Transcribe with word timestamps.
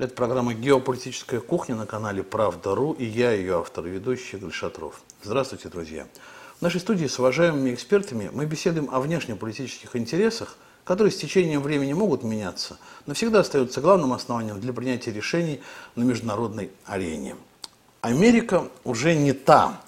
Это 0.00 0.14
программа 0.14 0.54
«Геополитическая 0.54 1.40
кухня» 1.40 1.76
на 1.76 1.84
канале 1.84 2.22
«Правда.ру» 2.22 2.92
и 2.94 3.04
я, 3.04 3.32
ее 3.32 3.58
автор 3.58 3.84
и 3.84 3.90
ведущий 3.90 4.38
Игорь 4.38 4.50
Шатров. 4.50 5.02
Здравствуйте, 5.22 5.68
друзья. 5.68 6.06
В 6.58 6.62
нашей 6.62 6.80
студии 6.80 7.06
с 7.06 7.18
уважаемыми 7.18 7.74
экспертами 7.74 8.30
мы 8.32 8.46
беседуем 8.46 8.88
о 8.90 9.00
внешнеполитических 9.00 9.94
интересах, 9.96 10.56
которые 10.84 11.12
с 11.12 11.18
течением 11.18 11.60
времени 11.60 11.92
могут 11.92 12.22
меняться, 12.22 12.78
но 13.04 13.12
всегда 13.12 13.40
остаются 13.40 13.82
главным 13.82 14.14
основанием 14.14 14.58
для 14.58 14.72
принятия 14.72 15.12
решений 15.12 15.60
на 15.96 16.04
международной 16.04 16.70
арене. 16.86 17.36
Америка 18.00 18.68
уже 18.84 19.14
не 19.14 19.34
та. 19.34 19.82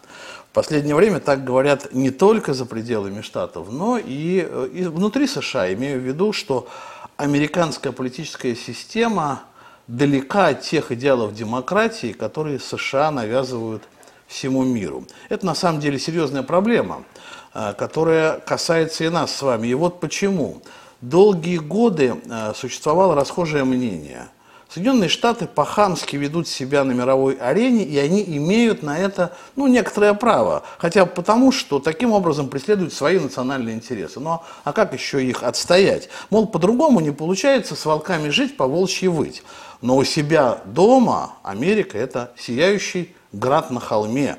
В 0.50 0.52
последнее 0.52 0.94
время 0.94 1.20
так 1.20 1.42
говорят 1.42 1.94
не 1.94 2.10
только 2.10 2.52
за 2.52 2.66
пределами 2.66 3.22
Штатов, 3.22 3.72
но 3.72 3.96
и, 3.96 4.46
э, 4.46 4.68
и 4.74 4.84
внутри 4.84 5.26
США. 5.26 5.72
Имею 5.72 6.02
в 6.02 6.04
виду, 6.04 6.34
что 6.34 6.68
американская 7.16 7.92
политическая 7.94 8.54
система 8.54 9.44
далека 9.92 10.46
от 10.48 10.62
тех 10.62 10.90
идеалов 10.90 11.34
демократии, 11.34 12.12
которые 12.12 12.58
США 12.58 13.10
навязывают 13.10 13.82
всему 14.26 14.64
миру. 14.64 15.04
Это 15.28 15.44
на 15.44 15.54
самом 15.54 15.80
деле 15.80 15.98
серьезная 15.98 16.42
проблема, 16.42 17.04
э, 17.52 17.74
которая 17.76 18.40
касается 18.40 19.04
и 19.04 19.10
нас 19.10 19.34
с 19.36 19.42
вами. 19.42 19.68
И 19.68 19.74
вот 19.74 20.00
почему. 20.00 20.62
Долгие 21.02 21.58
годы 21.58 22.14
э, 22.24 22.52
существовало 22.54 23.14
расхожее 23.14 23.64
мнение. 23.64 24.28
Соединенные 24.72 25.10
Штаты 25.10 25.46
по-хамски 25.46 26.16
ведут 26.16 26.48
себя 26.48 26.82
на 26.82 26.92
мировой 26.92 27.34
арене, 27.34 27.84
и 27.84 27.98
они 27.98 28.22
имеют 28.22 28.82
на 28.82 28.98
это 28.98 29.36
ну, 29.54 29.66
некоторое 29.66 30.14
право. 30.14 30.62
Хотя 30.78 31.04
потому, 31.04 31.52
что 31.52 31.78
таким 31.78 32.12
образом 32.12 32.48
преследуют 32.48 32.94
свои 32.94 33.18
национальные 33.18 33.74
интересы. 33.74 34.18
Но 34.18 34.42
а 34.64 34.72
как 34.72 34.94
еще 34.94 35.22
их 35.22 35.42
отстоять? 35.42 36.08
Мол, 36.30 36.46
по-другому 36.46 37.00
не 37.00 37.10
получается 37.10 37.76
с 37.76 37.84
волками 37.84 38.30
жить, 38.30 38.56
по 38.56 38.66
волчьи 38.66 39.08
выть. 39.08 39.42
Но 39.82 39.98
у 39.98 40.04
себя 40.04 40.62
дома 40.64 41.34
Америка– 41.42 41.98
это 41.98 42.32
сияющий 42.38 43.14
град 43.32 43.70
на 43.70 43.80
холме, 43.80 44.38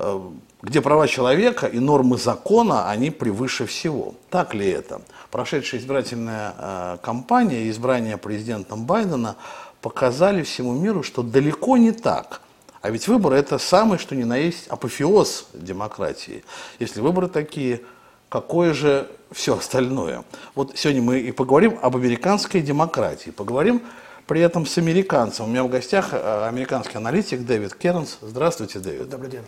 э, 0.00 0.20
где 0.62 0.80
права 0.80 1.06
человека 1.06 1.68
и 1.68 1.78
нормы 1.78 2.18
закона, 2.18 2.90
они 2.90 3.10
превыше 3.10 3.66
всего. 3.66 4.14
Так 4.30 4.52
ли 4.52 4.68
это? 4.68 5.00
Прошедшая 5.30 5.80
избирательная 5.80 6.54
э, 6.58 6.98
кампания 7.02 7.64
и 7.64 7.70
избрание 7.70 8.16
президентом 8.16 8.84
Байдена 8.84 9.36
показали 9.80 10.42
всему 10.42 10.72
миру, 10.72 11.02
что 11.02 11.22
далеко 11.22 11.76
не 11.76 11.92
так. 11.92 12.40
А 12.82 12.90
ведь 12.90 13.06
выборы– 13.08 13.36
это 13.38 13.58
самый, 13.58 13.98
что 13.98 14.16
ни 14.16 14.24
на 14.24 14.36
есть, 14.36 14.66
апофеоз 14.68 15.48
демократии. 15.52 16.44
Если 16.78 17.00
выборы 17.00 17.28
такие, 17.28 17.82
какое 18.28 18.72
же 18.72 19.08
все 19.30 19.56
остальное? 19.56 20.24
Вот 20.54 20.72
сегодня 20.76 21.02
мы 21.02 21.20
и 21.20 21.30
поговорим 21.30 21.78
об 21.82 21.96
американской 21.96 22.60
демократии. 22.60 23.30
Поговорим 23.30 23.82
при 24.26 24.40
этом 24.40 24.66
с 24.66 24.78
американцем. 24.78 25.44
У 25.44 25.48
меня 25.48 25.62
в 25.62 25.68
гостях 25.68 26.08
э, 26.12 26.46
американский 26.48 26.96
аналитик 26.96 27.44
Дэвид 27.44 27.74
Кернс. 27.74 28.18
Здравствуйте, 28.20 28.78
Дэвид. 28.78 29.08
Добрый 29.08 29.30
день. 29.30 29.44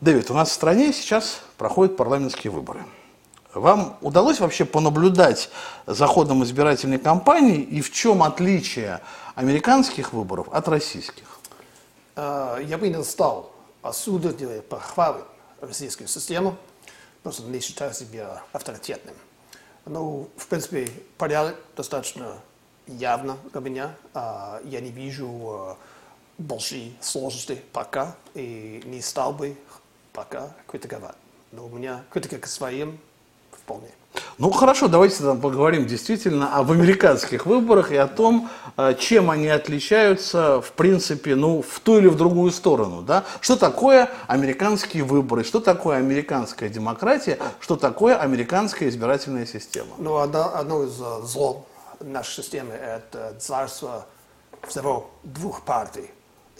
Дэвид, 0.00 0.30
у 0.30 0.34
нас 0.34 0.50
в 0.50 0.52
стране 0.52 0.92
сейчас 0.92 1.42
проходят 1.58 1.96
парламентские 1.96 2.50
выборы. 2.50 2.80
Вам 3.54 3.98
удалось 4.00 4.38
вообще 4.38 4.64
понаблюдать 4.64 5.50
за 5.86 6.06
ходом 6.06 6.44
избирательной 6.44 6.98
кампании 6.98 7.60
и 7.60 7.80
в 7.80 7.92
чем 7.92 8.22
отличие 8.22 9.00
американских 9.34 10.12
выборов 10.12 10.48
от 10.52 10.68
российских? 10.68 11.40
Э, 12.14 12.58
я 12.64 12.78
бы 12.78 12.88
не 12.88 13.02
стал 13.02 13.50
осудить 13.82 14.40
или 14.40 14.60
похвалить 14.60 15.24
российскую 15.60 16.06
систему, 16.06 16.56
просто 17.24 17.42
не 17.42 17.60
считаю 17.60 17.92
себя 17.92 18.42
авторитетным. 18.52 19.16
Но, 19.84 20.28
в 20.36 20.46
принципе, 20.46 20.88
порядок 21.18 21.56
достаточно 21.76 22.36
явно 22.86 23.36
для 23.52 23.60
меня. 23.60 23.94
А, 24.14 24.60
я 24.64 24.80
не 24.80 24.90
вижу 24.90 25.28
а, 25.28 25.76
большие 26.38 26.92
сложности 27.00 27.60
пока 27.72 28.14
и 28.34 28.82
не 28.84 29.00
стал 29.00 29.32
бы 29.32 29.56
пока 30.12 30.50
критиковать. 30.68 31.16
Но 31.50 31.66
у 31.66 31.68
меня 31.68 32.04
критика 32.10 32.38
к 32.38 32.46
своим 32.46 33.00
вполне. 33.70 33.88
Ну 34.38 34.50
хорошо, 34.50 34.88
давайте 34.88 35.22
там 35.22 35.40
поговорим 35.40 35.86
действительно 35.86 36.56
об 36.56 36.72
американских 36.72 37.46
выборах 37.46 37.92
и 37.92 37.96
о 37.96 38.08
том, 38.08 38.48
а, 38.76 38.94
чем 38.94 39.30
они 39.30 39.46
отличаются, 39.46 40.60
в 40.60 40.72
принципе, 40.72 41.36
ну, 41.36 41.62
в 41.62 41.78
ту 41.80 41.98
или 41.98 42.08
в 42.08 42.16
другую 42.16 42.50
сторону. 42.50 43.02
Да? 43.02 43.24
Что 43.40 43.56
такое 43.56 44.10
американские 44.26 45.04
выборы, 45.04 45.44
что 45.44 45.60
такое 45.60 45.98
американская 45.98 46.68
демократия, 46.68 47.38
что 47.60 47.76
такое 47.76 48.16
американская 48.16 48.88
избирательная 48.88 49.46
система? 49.46 49.90
Ну, 49.98 50.16
одно, 50.16 50.56
одно 50.56 50.84
из 50.84 50.92
зол 50.92 51.66
нашей 52.00 52.42
системы 52.42 52.74
это 52.74 53.36
царство 53.38 54.06
всего 54.66 55.10
двух 55.22 55.62
партий. 55.62 56.10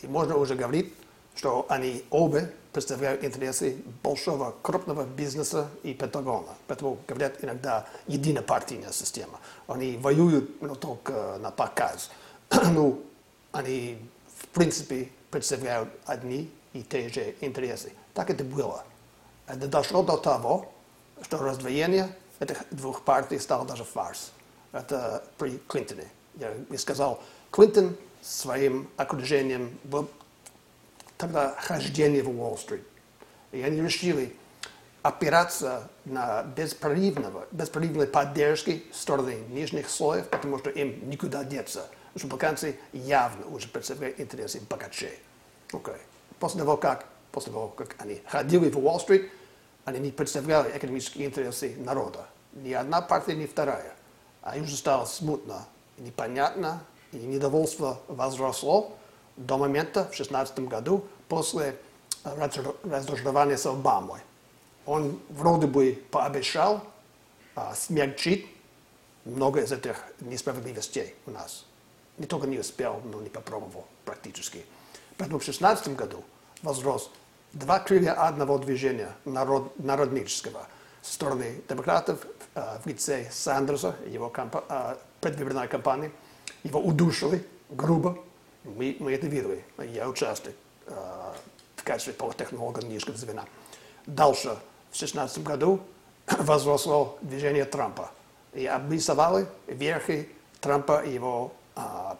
И 0.03 0.07
можно 0.07 0.37
уже 0.37 0.55
говорить, 0.55 0.95
что 1.35 1.67
они 1.69 2.05
оба 2.11 2.43
представляют 2.73 3.25
интересы 3.25 3.77
большого 4.03 4.55
крупного 4.63 5.05
бизнеса 5.05 5.69
и 5.83 5.95
Пентагона. 5.95 6.55
Поэтому 6.67 6.99
говорят 7.07 7.43
иногда 7.43 7.87
единопартийная 8.07 8.93
система. 8.93 9.41
Они 9.67 9.97
воюют 9.97 10.61
ну, 10.63 10.75
только 10.75 11.39
на 11.39 11.51
показ. 11.51 12.11
ну, 12.73 13.03
они 13.53 13.99
в 14.37 14.47
принципе 14.49 15.09
представляют 15.31 15.89
одни 16.07 16.51
и 16.73 16.83
те 16.83 17.09
же 17.09 17.35
интересы. 17.41 17.93
Так 18.15 18.31
это 18.31 18.45
было. 18.45 18.85
Это 19.47 19.67
дошло 19.67 20.03
до 20.03 20.17
того, 20.17 20.73
что 21.23 21.39
раздвоение 21.39 22.15
этих 22.39 22.65
двух 22.71 23.03
партий 23.03 23.39
стало 23.39 23.67
даже 23.67 23.85
фарс 23.85 24.33
это 24.73 25.25
при 25.39 25.59
Клинтоне. 25.69 26.09
Я 26.39 26.79
сказал, 26.79 27.21
Клинтон 27.51 27.97
своим 28.23 28.89
окружением 28.97 29.79
был 29.85 30.09
тогда 31.21 31.55
хождение 31.59 32.23
в 32.23 32.31
Уолл-стрит. 32.31 32.83
И 33.53 33.63
они 33.63 33.81
решили 33.81 34.35
опираться 35.03 35.89
на 36.05 36.43
беспрерывного, 36.43 37.47
беспрерывной 37.53 38.07
поддержки 38.07 38.85
стороны 38.93 39.37
нижних 39.49 39.89
слоев, 39.89 40.29
потому 40.29 40.59
что 40.59 40.71
им 40.71 41.09
никуда 41.09 41.45
деться. 41.45 41.89
Республиканцы 42.15 42.77
явно 42.93 43.47
уже 43.47 43.69
представляют 43.69 44.19
интересы 44.19 44.61
богачей. 44.69 45.19
Okay. 45.71 45.99
После 46.39 46.61
того, 46.61 46.77
как, 46.77 47.07
после 47.31 47.53
того, 47.53 47.69
как 47.69 47.95
они 47.99 48.21
ходили 48.27 48.69
в 48.69 48.79
Уолл-стрит, 48.79 49.31
они 49.85 49.99
не 50.01 50.11
представляли 50.11 50.77
экономические 50.77 51.27
интересы 51.27 51.77
народа. 51.79 52.27
Ни 52.53 52.73
одна 52.73 53.01
партия, 53.01 53.37
ни 53.37 53.47
вторая 53.47 53.95
а 54.43 54.57
им 54.57 54.67
же 54.67 54.77
стало 54.77 55.05
смутно, 55.05 55.67
непонятно, 55.99 56.83
и 57.13 57.19
недовольство 57.19 58.01
возросло 58.09 58.97
до 59.41 59.59
момента, 59.59 60.05
в 60.05 60.17
2016 60.17 60.61
году, 60.61 61.05
после 61.29 61.77
разочарования 62.25 63.57
с 63.57 63.67
Обамой. 63.67 64.21
Он 64.87 65.19
вроде 65.29 65.67
бы 65.67 66.03
пообещал 66.11 66.83
а, 67.55 67.75
смягчить 67.75 68.47
много 69.25 69.61
из 69.61 69.73
этих 69.73 70.05
несправедливостей 70.21 71.15
у 71.27 71.31
нас. 71.31 71.65
Не 72.19 72.27
только 72.27 72.47
не 72.47 72.59
успел, 72.59 73.01
но 73.05 73.21
не 73.21 73.29
попробовал 73.29 73.87
практически. 74.05 74.65
Поэтому 75.17 75.39
в 75.39 75.45
2016 75.45 75.95
году 75.95 76.25
возрос 76.63 77.11
два 77.53 77.79
крылья 77.79 78.13
одного 78.13 78.59
движения 78.59 79.15
народ, 79.25 79.79
народнического– 79.79 80.67
со 81.03 81.15
стороны 81.15 81.63
демократов 81.69 82.27
э, 82.55 82.79
в 82.83 82.87
лице 82.87 83.29
Сандерса, 83.31 83.97
его 84.07 84.29
кампа- 84.29 84.65
э, 84.69 84.97
предвыборной 85.21 85.69
кампании. 85.69 86.11
Его 86.63 86.81
удушили 86.81 87.47
грубо. 87.71 88.19
Мы, 88.65 88.97
мы 89.01 89.15
это 89.15 89.27
видели. 89.27 89.65
Я 89.79 90.09
участвую 90.09 90.55
э, 90.87 91.33
в 91.77 91.85
качестве 91.85 92.13
политтехнолога 92.13 92.83
нижнего 92.83 93.17
звена. 93.17 93.45
Дальше, 94.07 94.49
в 94.91 94.99
2016 94.99 95.43
году, 95.43 95.81
возросло 96.27 97.19
движение 97.23 97.65
Трампа. 97.65 98.11
И 98.53 98.67
обрисовали 98.67 99.47
верхи 99.67 100.29
Трампа 100.61 101.03
и 101.05 101.15
его 101.15 101.53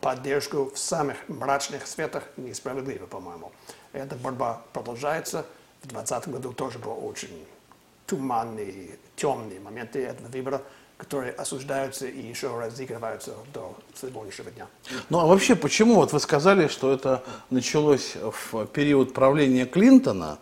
поддержку 0.01 0.71
в 0.71 0.79
самых 0.79 1.17
мрачных 1.29 1.87
светах 1.87 2.25
несправедливо, 2.37 3.07
по-моему. 3.07 3.53
Эта 3.93 4.17
борьба 4.17 4.63
продолжается. 4.73 5.45
В 5.83 5.89
2020 5.89 6.29
году 6.29 6.53
тоже 6.53 6.79
было 6.79 6.95
очень 6.95 7.47
туманные, 8.07 8.99
темные 9.17 9.61
моменты 9.61 10.05
этого 10.05 10.29
выбора, 10.29 10.63
которые 11.01 11.33
осуждаются 11.33 12.07
и 12.07 12.21
еще 12.21 12.55
разыгрываются 12.59 13.33
до 13.55 13.75
сегодняшнего 13.99 14.51
дня. 14.51 14.67
Ну 15.09 15.19
а 15.19 15.25
вообще 15.25 15.57
почему, 15.57 15.95
вот 15.95 16.13
вы 16.13 16.21
сказали, 16.21 16.69
что 16.69 16.93
это 16.93 17.23
началось 17.49 18.17
в 18.17 18.67
период 18.67 19.15
правления 19.15 19.65
Клинтона 19.65 20.39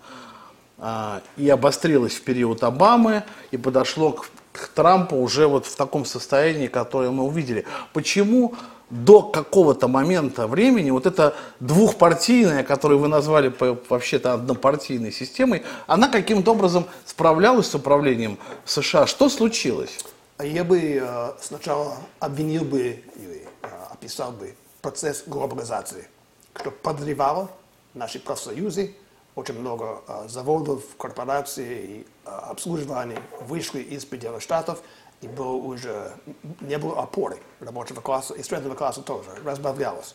а, 0.78 1.22
и 1.36 1.48
обострилось 1.48 2.14
в 2.14 2.24
период 2.24 2.64
Обамы 2.64 3.22
и 3.52 3.56
подошло 3.56 4.10
к, 4.10 4.30
к 4.52 4.68
Трампу 4.74 5.16
уже 5.16 5.46
вот 5.46 5.64
в 5.64 5.76
таком 5.76 6.04
состоянии, 6.04 6.66
которое 6.66 7.12
мы 7.12 7.22
увидели. 7.22 7.64
Почему 7.92 8.56
до 8.90 9.22
какого-то 9.22 9.86
момента 9.86 10.48
времени 10.48 10.90
вот 10.90 11.06
эта 11.06 11.36
двухпартийная, 11.60 12.64
которую 12.64 12.98
вы 12.98 13.06
назвали 13.06 13.52
вообще-то 13.88 14.32
однопартийной 14.32 15.12
системой, 15.12 15.62
она 15.86 16.08
каким-то 16.08 16.50
образом 16.50 16.86
справлялась 17.06 17.68
с 17.68 17.74
управлением 17.76 18.38
США. 18.64 19.06
Что 19.06 19.28
случилось? 19.28 19.98
Я 20.40 20.62
бы 20.62 21.36
сначала 21.40 21.96
обвинил 22.20 22.64
бы 22.64 23.02
или 23.16 23.48
описал 23.90 24.30
бы 24.30 24.54
процесс 24.80 25.24
глобализации, 25.26 26.06
что 26.54 26.70
подрывало 26.70 27.50
наши 27.94 28.20
профсоюзы, 28.20 28.94
очень 29.34 29.58
много 29.58 30.02
заводов, 30.28 30.84
корпораций 30.96 31.66
и 31.66 32.06
обслуживаний 32.24 33.18
вышли 33.40 33.80
из 33.80 34.04
пределов 34.04 34.42
штатов, 34.42 34.80
и 35.22 35.26
было 35.26 35.54
уже, 35.54 36.12
не 36.60 36.78
было 36.78 37.02
опоры 37.02 37.38
рабочего 37.58 38.00
класса, 38.00 38.34
и 38.34 38.42
среднего 38.44 38.76
класса 38.76 39.02
тоже, 39.02 39.30
разбавлялось. 39.44 40.14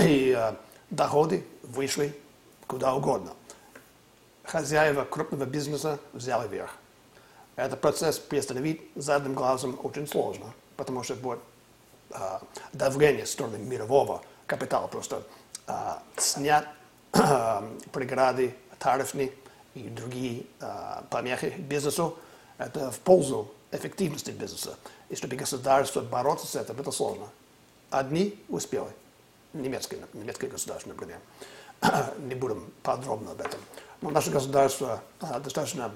И 0.00 0.36
доходы 0.90 1.42
вышли 1.62 2.14
куда 2.66 2.94
угодно. 2.94 3.32
Хозяева 4.42 5.04
крупного 5.04 5.46
бизнеса 5.46 5.98
взяли 6.12 6.48
верх. 6.48 6.76
Этот 7.56 7.80
процесс 7.80 8.18
приостановить 8.18 8.80
задним 8.96 9.34
глазом 9.34 9.78
очень 9.82 10.08
сложно, 10.08 10.52
потому 10.76 11.02
что 11.02 11.14
будет 11.14 11.38
э, 12.10 12.38
давление 12.72 13.26
со 13.26 13.32
стороны 13.32 13.58
мирового 13.58 14.22
капитала 14.46 14.88
просто 14.88 15.22
э, 15.66 15.72
снять 16.16 16.66
э, 17.12 17.62
преграды 17.92 18.54
тарифные 18.78 19.32
и 19.74 19.88
другие 19.88 20.46
э, 20.60 21.02
помехи 21.10 21.54
бизнесу. 21.58 22.18
Это 22.58 22.90
в 22.90 22.98
пользу 23.00 23.50
эффективности 23.72 24.30
бизнеса. 24.30 24.76
И 25.08 25.16
чтобы 25.16 25.36
государство 25.36 26.00
бороться 26.00 26.46
с 26.46 26.56
этим, 26.56 26.80
это 26.80 26.90
сложно. 26.90 27.26
Одни 27.90 28.42
успели. 28.48 28.86
Немецкое, 29.52 30.00
немецкое 30.12 30.50
государство, 30.50 30.88
например. 30.90 31.20
Не 32.18 32.34
будем 32.34 32.72
подробно 32.82 33.32
об 33.32 33.40
этом. 33.40 33.60
Но 34.00 34.10
наше 34.10 34.30
государство 34.30 35.02
а, 35.20 35.38
достаточно 35.40 35.86
а, 35.86 35.90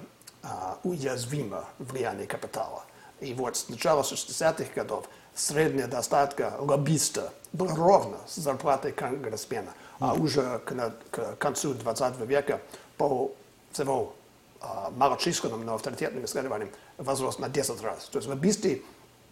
уязвимо 0.83 1.65
влияние 1.79 2.27
капитала. 2.27 2.85
И 3.21 3.35
вот 3.35 3.57
с 3.57 3.69
начала 3.69 4.03
60-х 4.03 4.73
годов 4.75 5.09
средняя 5.35 5.89
достатка 5.89 6.55
лоббиста 6.59 7.33
была 7.53 7.75
ровно 7.75 8.19
с 8.27 8.37
зарплатой 8.37 8.93
конгрессмена. 8.93 9.73
А 9.99 10.15
уже 10.15 10.61
к, 10.65 10.95
к 11.11 11.37
концу 11.37 11.75
20 11.75 12.21
века 12.21 12.61
по 12.97 13.33
всего 13.73 14.15
а, 14.61 14.91
малочисленным, 14.97 15.65
но 15.65 15.75
авторитетным 15.75 16.25
исследованиям 16.25 16.71
возрос 16.97 17.39
на 17.39 17.49
10 17.49 17.83
раз. 17.83 18.09
То 18.09 18.19
есть 18.19 18.29
лоббисты 18.29 18.83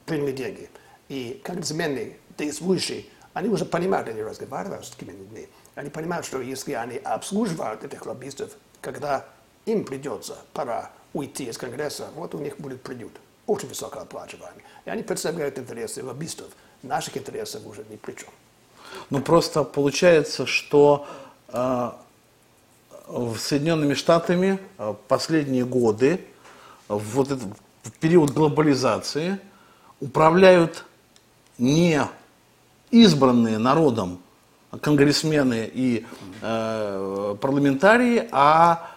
приняли 0.04 0.32
деньги. 0.32 0.70
И 1.08 1.40
конгрессмены, 1.44 2.16
действующие, 2.36 3.06
они 3.32 3.48
уже 3.48 3.64
понимают, 3.64 4.08
они 4.08 4.22
разговаривают 4.22 4.86
с 4.86 4.90
такими 4.90 5.12
людьми, 5.12 5.48
они 5.74 5.90
понимают, 5.90 6.24
что 6.26 6.40
если 6.40 6.72
они 6.72 6.96
обслуживают 6.96 7.84
этих 7.84 8.06
лоббистов, 8.06 8.52
когда 8.80 9.26
им 9.66 9.84
придется 9.84 10.38
пора 10.52 10.90
уйти 11.16 11.44
из 11.44 11.58
Конгресса, 11.58 12.08
вот 12.14 12.34
у 12.34 12.38
них 12.38 12.58
будет 12.58 12.82
приют, 12.82 13.12
очень 13.46 13.68
высокооплачиваемый. 13.68 14.62
И 14.84 14.90
они 14.90 15.02
представляют 15.02 15.58
интересы 15.58 16.04
лоббистов, 16.04 16.48
наших 16.82 17.16
интересов 17.16 17.66
уже 17.66 17.84
ни 17.90 17.96
при 17.96 18.12
чем. 18.12 18.28
Ну 19.10 19.20
просто 19.20 19.64
получается, 19.64 20.46
что 20.46 21.06
э, 21.48 21.90
Соединенными 23.38 23.94
Штатами 23.94 24.58
э, 24.78 24.94
последние 25.08 25.64
годы, 25.64 26.20
вот 26.88 27.30
этот 27.30 27.48
период 28.00 28.30
глобализации, 28.30 29.38
управляют 30.00 30.84
не 31.58 32.02
избранные 32.90 33.58
народом 33.58 34.20
конгрессмены 34.82 35.70
и 35.72 36.04
э, 36.42 37.36
парламентарии, 37.40 38.28
а 38.30 38.90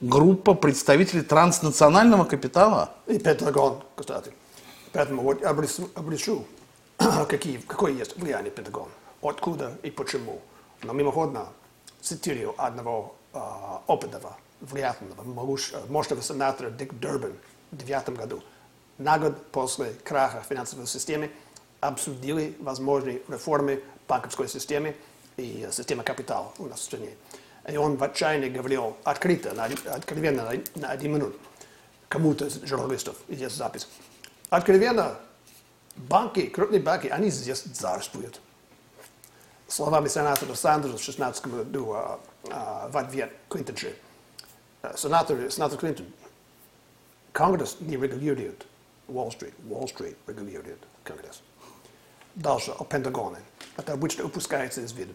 группа 0.00 0.54
представителей 0.54 1.22
транснационального 1.22 2.24
капитала. 2.24 2.90
И 3.06 3.18
Пентагон, 3.18 3.82
кстати. 3.96 4.32
Поэтому 4.92 5.22
вот 5.22 5.42
обрису 5.44 6.46
какие, 7.28 7.58
какое 7.58 7.92
есть 7.92 8.16
влияние 8.16 8.50
Пентагона, 8.50 8.90
откуда 9.22 9.78
и 9.82 9.90
почему. 9.90 10.40
Но 10.82 10.92
мимоходно 10.92 11.48
цитирую 12.00 12.54
одного 12.56 13.14
э, 13.32 13.38
опытного, 13.86 14.36
влиятельного, 14.60 15.22
мощного 15.88 16.22
сенатора 16.22 16.70
Дик 16.70 16.98
Дербин 16.98 17.36
в 17.70 17.76
2009 17.76 18.18
году. 18.18 18.42
На 18.98 19.18
год 19.18 19.46
после 19.52 19.92
краха 20.04 20.42
финансовой 20.48 20.86
системы 20.86 21.30
обсудили 21.80 22.56
возможные 22.60 23.22
реформы 23.28 23.82
банковской 24.08 24.48
системы 24.48 24.96
и 25.36 25.68
системы 25.72 26.02
капитала 26.02 26.52
у 26.58 26.66
нас 26.66 26.80
в 26.80 26.82
стране. 26.82 27.10
И 27.70 27.76
он 27.76 27.96
в 27.96 28.02
отчаянии 28.02 28.48
говорил 28.48 28.96
открыто, 29.04 29.52
откровенно, 29.86 30.50
на 30.74 30.90
один 30.90 31.12
минут, 31.14 31.36
кому-то 32.08 32.46
из 32.46 32.60
журналистов, 32.64 33.16
есть 33.28 33.54
запись. 33.56 33.86
Откровенно, 34.48 35.16
банки, 35.96 36.46
крупные 36.46 36.80
банки, 36.80 37.06
они 37.06 37.30
здесь 37.30 37.60
царствуют. 37.60 38.40
Словами 39.68 40.08
сенатора 40.08 40.54
Сандерса 40.54 40.98
в 40.98 41.02
16 41.02 41.46
году 41.46 41.92
а, 41.92 42.20
а, 42.50 42.88
в 42.88 42.96
ответ 42.96 43.30
Клинтонши. 43.48 43.94
Сенатор, 44.96 45.50
сенатор 45.52 45.78
Клинтон, 45.78 46.06
Конгресс 47.32 47.76
не 47.78 47.96
регулирует 47.96 48.66
Уолл-стрит, 49.06 49.54
Уолл-стрит 49.68 50.16
регулирует 50.26 50.80
Конгресс. 51.04 51.42
Дальше 52.34 52.72
о 52.72 52.84
Пентагоне. 52.84 53.38
Это 53.76 53.92
обычно 53.92 54.24
упускается 54.24 54.80
из 54.80 54.92
виду. 54.92 55.14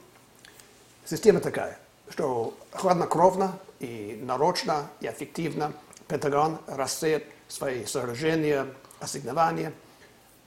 Система 1.03 1.41
такая, 1.41 1.77
что 2.09 2.53
хладнокровно 2.71 3.57
и 3.79 4.19
нарочно 4.21 4.87
и 5.01 5.07
эффективно 5.07 5.73
Пентагон 6.07 6.59
рассеет 6.67 7.25
свои 7.47 7.85
сооружения, 7.85 8.67
ассигнования 8.99 9.73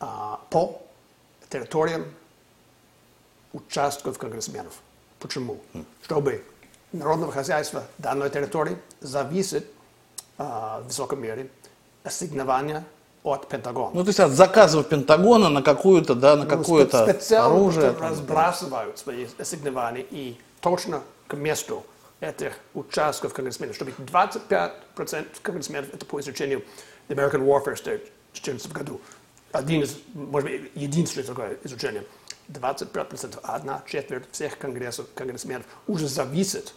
а, 0.00 0.40
по 0.50 0.80
территориям 1.50 2.06
участков 3.52 4.18
конгрессменов. 4.18 4.72
Почему? 5.18 5.58
Чтобы 6.02 6.44
народного 6.92 7.32
хозяйства 7.32 7.84
данной 7.98 8.30
территории 8.30 8.78
зависит 9.00 9.66
а, 10.36 10.80
в 10.80 10.86
высокой 10.86 11.18
мере 11.18 11.50
ассигнования 12.04 12.84
от 13.24 13.48
Пентагона. 13.48 13.90
Ну, 13.94 14.04
то 14.04 14.08
есть 14.08 14.20
от 14.20 14.30
заказов 14.30 14.88
Пентагона 14.88 15.48
на 15.48 15.62
какую-то, 15.62 16.14
да, 16.14 16.36
на 16.36 16.44
ну, 16.44 16.48
какое-то 16.48 17.04
оружие. 17.44 17.90
Разбрасывают 17.98 18.98
свои 18.98 19.26
ассигнования 19.38 20.04
и 20.08 20.38
точно 20.60 21.02
к 21.28 21.34
месту 21.34 21.86
этих 22.20 22.54
участков 22.74 23.32
конгрессменов, 23.32 23.76
чтобы 23.76 23.92
25% 23.92 25.26
конгрессменов, 25.42 25.94
это 25.94 26.04
по 26.04 26.20
изучению 26.20 26.64
The 27.08 27.16
American 27.16 27.44
Warfare 27.46 27.74
State 27.74 28.08
в 28.32 28.42
2014 28.42 28.72
году, 28.72 29.00
один 29.52 29.82
из, 29.82 29.96
может 30.14 30.50
быть, 30.50 30.72
единственное 30.74 31.26
такое 31.26 31.56
изучение, 31.64 32.04
25%, 32.48 33.38
одна 33.42 33.82
четверть 33.86 34.24
всех 34.32 34.58
конгрессов, 34.58 35.06
конгрессменов 35.14 35.66
уже 35.86 36.08
зависит 36.08 36.74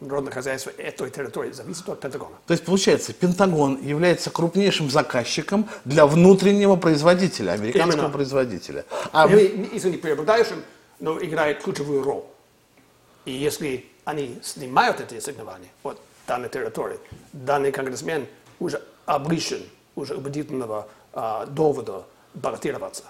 народное 0.00 0.32
хозяйство 0.32 0.70
этой 0.70 1.10
территории 1.10 1.50
зависит 1.50 1.88
от 1.88 2.00
Пентагона. 2.00 2.36
То 2.46 2.52
есть, 2.52 2.64
получается, 2.64 3.12
Пентагон 3.12 3.82
является 3.82 4.30
крупнейшим 4.30 4.90
заказчиком 4.90 5.68
для 5.84 6.06
внутреннего 6.06 6.76
производителя, 6.76 7.52
американского 7.52 8.02
Именно. 8.02 8.12
производителя. 8.12 8.84
А... 9.12 9.28
Или, 9.28 9.68
если 9.72 9.90
не 9.90 9.96
преобладающим, 9.96 10.62
но 11.00 11.22
играет 11.22 11.62
ключевую 11.62 12.02
роль. 12.04 12.22
И 13.28 13.30
если 13.30 13.84
они 14.06 14.38
снимают 14.42 15.00
эти 15.00 15.16
ассигнования 15.16 15.68
от 15.82 16.00
данной 16.26 16.48
территории, 16.48 16.98
данный 17.34 17.70
конгрессмен 17.70 18.26
уже 18.58 18.82
обречен, 19.04 19.62
уже 19.96 20.14
убедительного 20.14 20.88
а, 21.12 21.44
довода 21.44 22.06
баллотироваться. 22.32 23.04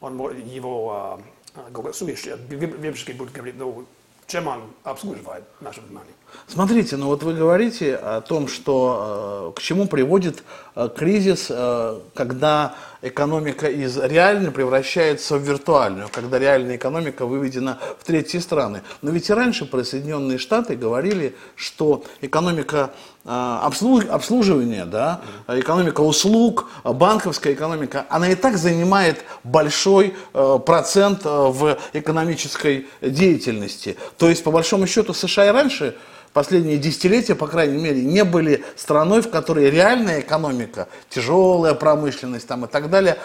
Он, 0.00 0.16
его 0.46 1.20
а, 1.56 1.70
голосующие, 1.70 2.36
выборщики 2.36 3.10
будут 3.10 3.32
говорить, 3.32 3.56
ну, 3.58 3.84
чем 4.28 4.46
он 4.46 4.72
обслуживает 4.84 5.42
наше 5.60 5.80
внимание. 5.80 6.14
Смотрите, 6.48 6.96
ну 6.96 7.06
вот 7.06 7.24
вы 7.24 7.34
говорите 7.34 7.96
о 7.96 8.20
том, 8.20 8.46
что 8.46 9.52
э, 9.54 9.58
к 9.58 9.62
чему 9.62 9.88
приводит 9.88 10.44
э, 10.76 10.88
кризис, 10.96 11.46
э, 11.50 11.98
когда 12.14 12.76
экономика 13.02 13.66
из 13.66 13.98
реальной 13.98 14.52
превращается 14.52 15.38
в 15.38 15.42
виртуальную, 15.42 16.08
когда 16.10 16.38
реальная 16.38 16.76
экономика 16.76 17.26
выведена 17.26 17.78
в 17.98 18.04
третьи 18.04 18.38
страны. 18.38 18.82
Но 19.02 19.10
ведь 19.10 19.28
и 19.28 19.32
раньше 19.32 19.68
Соединенные 19.84 20.38
Штаты 20.38 20.76
говорили, 20.76 21.34
что 21.56 22.04
экономика 22.20 22.90
обслуж, 23.24 24.06
обслуживания, 24.06 24.86
да, 24.86 25.20
экономика 25.46 26.00
услуг, 26.00 26.68
банковская 26.84 27.52
экономика, 27.52 28.06
она 28.08 28.30
и 28.30 28.34
так 28.34 28.56
занимает 28.56 29.24
большой 29.44 30.14
процент 30.32 31.24
в 31.24 31.76
экономической 31.92 32.88
деятельности. 33.02 33.96
То 34.16 34.28
есть, 34.28 34.42
по 34.42 34.50
большому 34.50 34.86
счету, 34.86 35.12
США 35.12 35.46
и 35.46 35.50
раньше 35.50 35.96
последние 36.36 36.76
десятилетия, 36.76 37.34
по 37.34 37.46
крайней 37.46 37.82
мере, 37.82 38.02
не 38.02 38.22
были 38.22 38.62
страной, 38.76 39.22
в 39.22 39.30
которой 39.30 39.70
реальная 39.70 40.20
экономика, 40.20 40.86
тяжелая 41.08 41.72
промышленность 41.72 42.46
там, 42.46 42.66
и 42.66 42.68
так 42.68 42.90
далее 42.90 43.16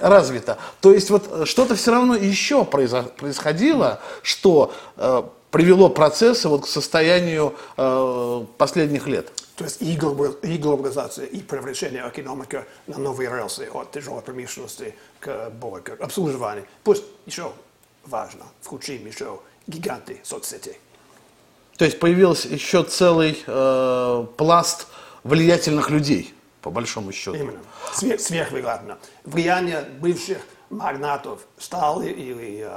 развита. 0.00 0.56
То 0.80 0.92
есть 0.92 1.10
вот 1.10 1.28
э, 1.32 1.44
что-то 1.46 1.74
все 1.74 1.90
равно 1.90 2.14
еще 2.14 2.64
происходило, 2.64 4.00
что 4.22 4.72
э, 4.96 5.22
привело 5.50 5.88
процессы 5.88 6.48
вот 6.48 6.62
к 6.62 6.68
состоянию 6.68 7.56
э, 7.76 8.44
последних 8.56 9.08
лет. 9.08 9.32
То 9.56 9.64
есть 9.64 9.82
и, 9.82 9.96
глобализация, 9.96 11.26
и 11.26 11.40
превращение 11.40 12.08
экономики 12.08 12.64
на 12.86 12.98
новые 12.98 13.30
рельсы 13.30 13.68
от 13.74 13.90
тяжелой 13.90 14.22
промышленности 14.22 14.94
к, 15.18 15.50
к 15.82 15.96
обслуживанию. 15.98 16.66
Пусть 16.84 17.02
еще 17.26 17.50
важно. 18.04 18.44
Включим 18.60 19.04
еще 19.08 19.40
гиганты 19.66 20.20
соцсетей. 20.22 20.78
То 21.80 21.86
есть 21.86 21.98
появился 21.98 22.46
еще 22.48 22.82
целый 22.82 23.42
э, 23.46 24.26
пласт 24.36 24.86
влиятельных 25.24 25.88
людей, 25.88 26.34
по 26.60 26.70
большому 26.70 27.10
счету. 27.10 27.34
Именно. 27.34 27.60
Сверх, 27.94 28.20
сверхвероятно. 28.20 28.98
Влияние 29.24 29.88
бывших 29.98 30.42
магнатов 30.68 31.40
стали 31.56 32.10
или 32.10 32.68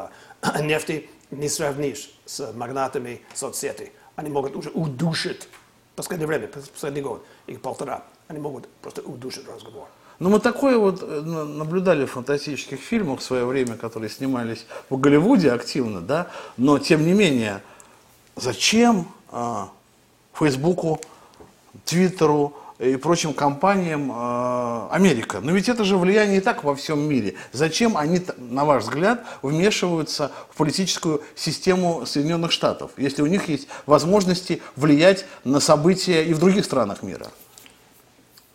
э, 0.41 0.61
нефти 0.63 1.09
не 1.31 1.49
сравнишь 1.49 2.11
с 2.25 2.53
магнатами 2.53 3.21
соцсетей. 3.33 3.91
Они 4.15 4.29
могут 4.29 4.55
уже 4.55 4.69
удушить 4.69 5.49
в 5.91 5.97
последнее 5.97 6.27
время, 6.27 6.47
последний 6.47 7.01
год, 7.01 7.25
их 7.45 7.59
полтора. 7.59 8.05
Они 8.29 8.39
могут 8.39 8.69
просто 8.81 9.01
удушить 9.01 9.45
разговор. 9.53 9.89
Но 10.19 10.29
мы 10.29 10.39
такое 10.39 10.77
вот 10.77 11.03
э, 11.03 11.21
на- 11.25 11.43
наблюдали 11.43 12.05
в 12.05 12.11
фантастических 12.11 12.79
фильмах 12.79 13.19
в 13.19 13.23
свое 13.23 13.43
время, 13.43 13.75
которые 13.75 14.09
снимались 14.09 14.65
в 14.89 14.97
Голливуде 14.97 15.51
активно, 15.51 15.99
да, 15.99 16.27
но 16.55 16.79
тем 16.79 17.05
не 17.05 17.11
менее, 17.11 17.61
зачем 18.35 19.07
а, 19.31 19.69
Фейсбуку, 20.33 20.99
Твиттеру 21.85 22.55
и 22.79 22.95
прочим 22.97 23.33
компаниям 23.33 24.11
а, 24.13 24.89
Америка? 24.91 25.39
Но 25.41 25.51
ведь 25.51 25.69
это 25.69 25.83
же 25.83 25.97
влияние 25.97 26.37
и 26.37 26.41
так 26.41 26.63
во 26.63 26.75
всем 26.75 26.99
мире. 26.99 27.35
Зачем 27.51 27.97
они, 27.97 28.21
на 28.37 28.65
ваш 28.65 28.83
взгляд, 28.83 29.25
вмешиваются 29.41 30.31
в 30.49 30.57
политическую 30.57 31.21
систему 31.35 32.05
Соединенных 32.05 32.51
Штатов, 32.51 32.91
если 32.97 33.21
у 33.21 33.27
них 33.27 33.47
есть 33.49 33.67
возможности 33.85 34.61
влиять 34.75 35.25
на 35.43 35.59
события 35.59 36.23
и 36.23 36.33
в 36.33 36.39
других 36.39 36.65
странах 36.65 37.03
мира? 37.03 37.31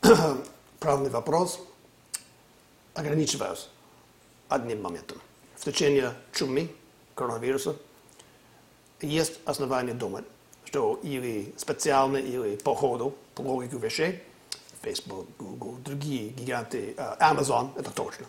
Правный 0.80 1.10
вопрос. 1.10 1.60
Ограничиваюсь 2.94 3.68
одним 4.48 4.82
моментом. 4.82 5.18
В 5.56 5.64
течение 5.64 6.14
чумы, 6.32 6.70
коронавируса, 7.14 7.76
есть 9.00 9.40
основания 9.44 9.94
думать, 9.94 10.24
что 10.64 11.00
или 11.02 11.54
специально, 11.56 12.16
или 12.16 12.56
по 12.56 12.74
ходу, 12.74 13.14
по 13.34 13.42
логике 13.42 13.78
вещей, 13.78 14.22
Facebook, 14.82 15.26
Google, 15.38 15.76
другие 15.84 16.30
гиганты, 16.30 16.94
Amazon, 17.20 17.70
это 17.76 17.90
точно. 17.90 18.26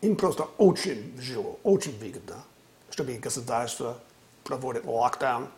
Им 0.00 0.16
просто 0.16 0.44
очень 0.58 1.16
тяжело, 1.16 1.58
очень 1.62 1.98
выгодно, 1.98 2.42
чтобы 2.90 3.14
государство 3.14 3.98
проводит 4.44 4.84
локдаун 4.86 5.48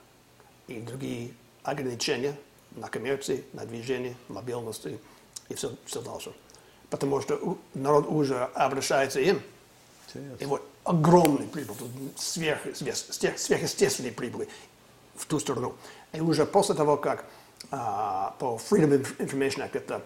и 0.66 0.80
другие 0.80 1.32
ограничения 1.62 2.36
на 2.72 2.88
коммерции, 2.88 3.44
на 3.52 3.64
движение, 3.64 4.16
мобильности 4.28 4.98
и 5.48 5.54
все, 5.54 5.74
все 5.86 6.02
дальше. 6.02 6.32
Потому 6.90 7.20
что 7.20 7.58
народ 7.74 8.06
уже 8.08 8.44
обращается 8.54 9.20
им. 9.20 9.40
И 10.40 10.44
вот 10.44 10.62
огромный 10.84 11.46
прибыль, 11.46 11.76
тут 11.76 11.90
сверх, 12.16 12.60
сверх, 12.74 12.96
сверх- 12.96 13.38
сверхъестественные 13.38 14.12
прибыли 14.12 14.48
в 15.14 15.26
ту 15.26 15.38
сторону. 15.38 15.74
И 16.12 16.20
уже 16.20 16.44
после 16.46 16.74
того, 16.74 16.96
как 16.96 17.24
а, 17.70 18.34
по 18.38 18.56
Freedom 18.70 19.04
Information 19.18 19.58
Act, 19.70 19.76
это 19.76 20.02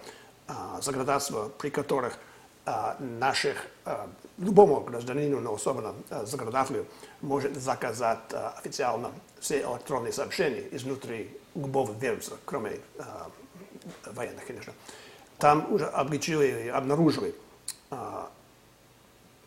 а, 0.47 0.81
законодательство, 0.81 1.49
при 1.49 1.71
которых 1.71 2.19
а, 2.67 2.97
наших, 3.01 3.67
а, 3.85 4.09
любому 4.39 4.81
гражданину, 4.81 5.41
но 5.41 5.55
особенно 5.55 5.95
а, 6.11 6.25
законодателю, 6.27 6.87
может 7.23 7.57
заказать 7.57 8.19
а, 8.33 8.51
официально 8.59 9.11
все 9.41 9.61
электронные 9.61 10.13
сообщения 10.13 10.67
изнутри 10.73 11.31
любого 11.55 11.93
вируса, 11.93 12.37
кроме 12.45 12.81
а, 12.99 13.31
военных, 14.07 14.47
конечно. 14.47 14.73
Там 15.39 15.73
уже 15.73 15.87
обличили, 15.87 16.69
обнаружили 16.69 17.35
а, 17.91 18.31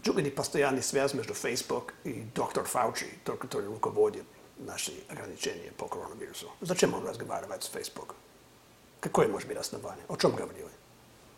не 0.06 0.29
постоянная 0.29 0.82
связь 0.82 1.13
между 1.13 1.34
Facebook 1.34 1.94
и 2.03 2.24
доктор 2.36 2.63
Фаучи, 2.63 3.08
тот, 3.24 3.39
который 3.39 3.68
руководит 3.68 4.24
наши 4.58 4.94
ограничения 5.10 5.72
по 5.77 5.88
коронавирусу. 5.88 6.51
Зачем 6.62 6.94
он 6.94 7.08
разговаривает 7.08 7.63
с 7.63 7.68
Facebook? 7.68 8.15
Какое 9.00 9.27
может 9.27 9.48
быть 9.48 9.58
основание? 9.58 10.03
О 10.08 10.15
чем 10.18 10.36
говорили? 10.36 10.68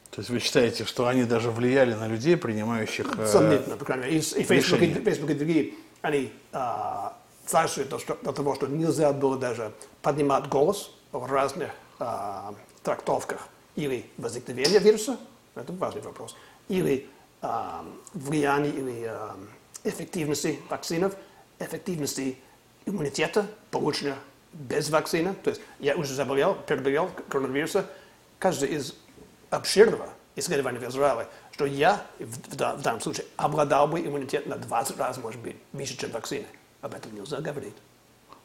То 0.10 0.20
есть 0.20 0.30
вы 0.30 0.40
считаете, 0.40 0.84
что 0.86 1.08
они 1.08 1.24
даже 1.24 1.52
влияли 1.52 1.94
на 1.94 2.08
людей, 2.08 2.36
принимающих... 2.36 3.18
э, 3.18 3.28
Сомнительно, 3.28 3.78
по 3.78 3.86
крайней 3.86 4.06
мере. 4.06 4.18
И, 4.18 4.20
и 4.20 4.44
Facebook, 4.44 4.82
и. 4.82 4.94
Facebook 4.94 5.30
и 5.30 5.34
другие, 5.36 5.74
они 6.02 6.34
а, 6.52 7.18
царствуют 7.46 7.90
до, 7.90 7.98
до 8.22 8.34
того, 8.34 8.56
что 8.56 8.68
нельзя 8.68 9.14
было 9.14 9.38
даже 9.38 9.72
поднимать 10.02 10.48
голос 10.50 10.92
в 11.12 11.26
разных 11.32 11.72
а, 12.00 12.54
трактовках 12.84 13.48
или 13.76 14.06
возникновения 14.18 14.80
вируса, 14.80 15.18
это 15.56 15.72
важный 15.74 16.02
вопрос, 16.02 16.36
или 16.68 17.08
влияние 18.14 18.72
или 18.72 19.12
эффективности 19.84 20.60
вакцинов, 20.70 21.16
эффективности 21.60 22.38
иммунитета, 22.86 23.48
полученного 23.72 24.18
без 24.54 24.90
вакцины. 24.90 25.34
То 25.44 25.52
есть 25.52 25.62
я 25.80 25.96
уже 25.96 26.14
заболел, 26.14 26.56
переболел 26.56 27.10
коронавируса. 27.30 27.86
Каждый 28.40 28.70
из 28.70 28.96
обширного 29.50 30.10
исследования 30.36 30.80
в 30.80 30.90
Израиле, 30.90 31.28
что 31.52 31.66
я 31.66 32.02
в, 32.20 32.54
в 32.54 32.56
да- 32.56 32.76
в 32.76 32.82
данном 32.82 33.02
случае 33.02 33.26
обладал 33.38 33.88
бы 33.88 34.00
иммунитет 34.00 34.48
на 34.48 34.58
20 34.58 34.98
раз, 34.98 35.18
может 35.18 35.40
быть, 35.42 35.56
выше, 35.74 35.98
чем 35.98 36.12
вакцины. 36.12 36.46
Об 36.82 36.96
этом 36.96 37.14
нельзя 37.14 37.40
говорить. 37.40 37.76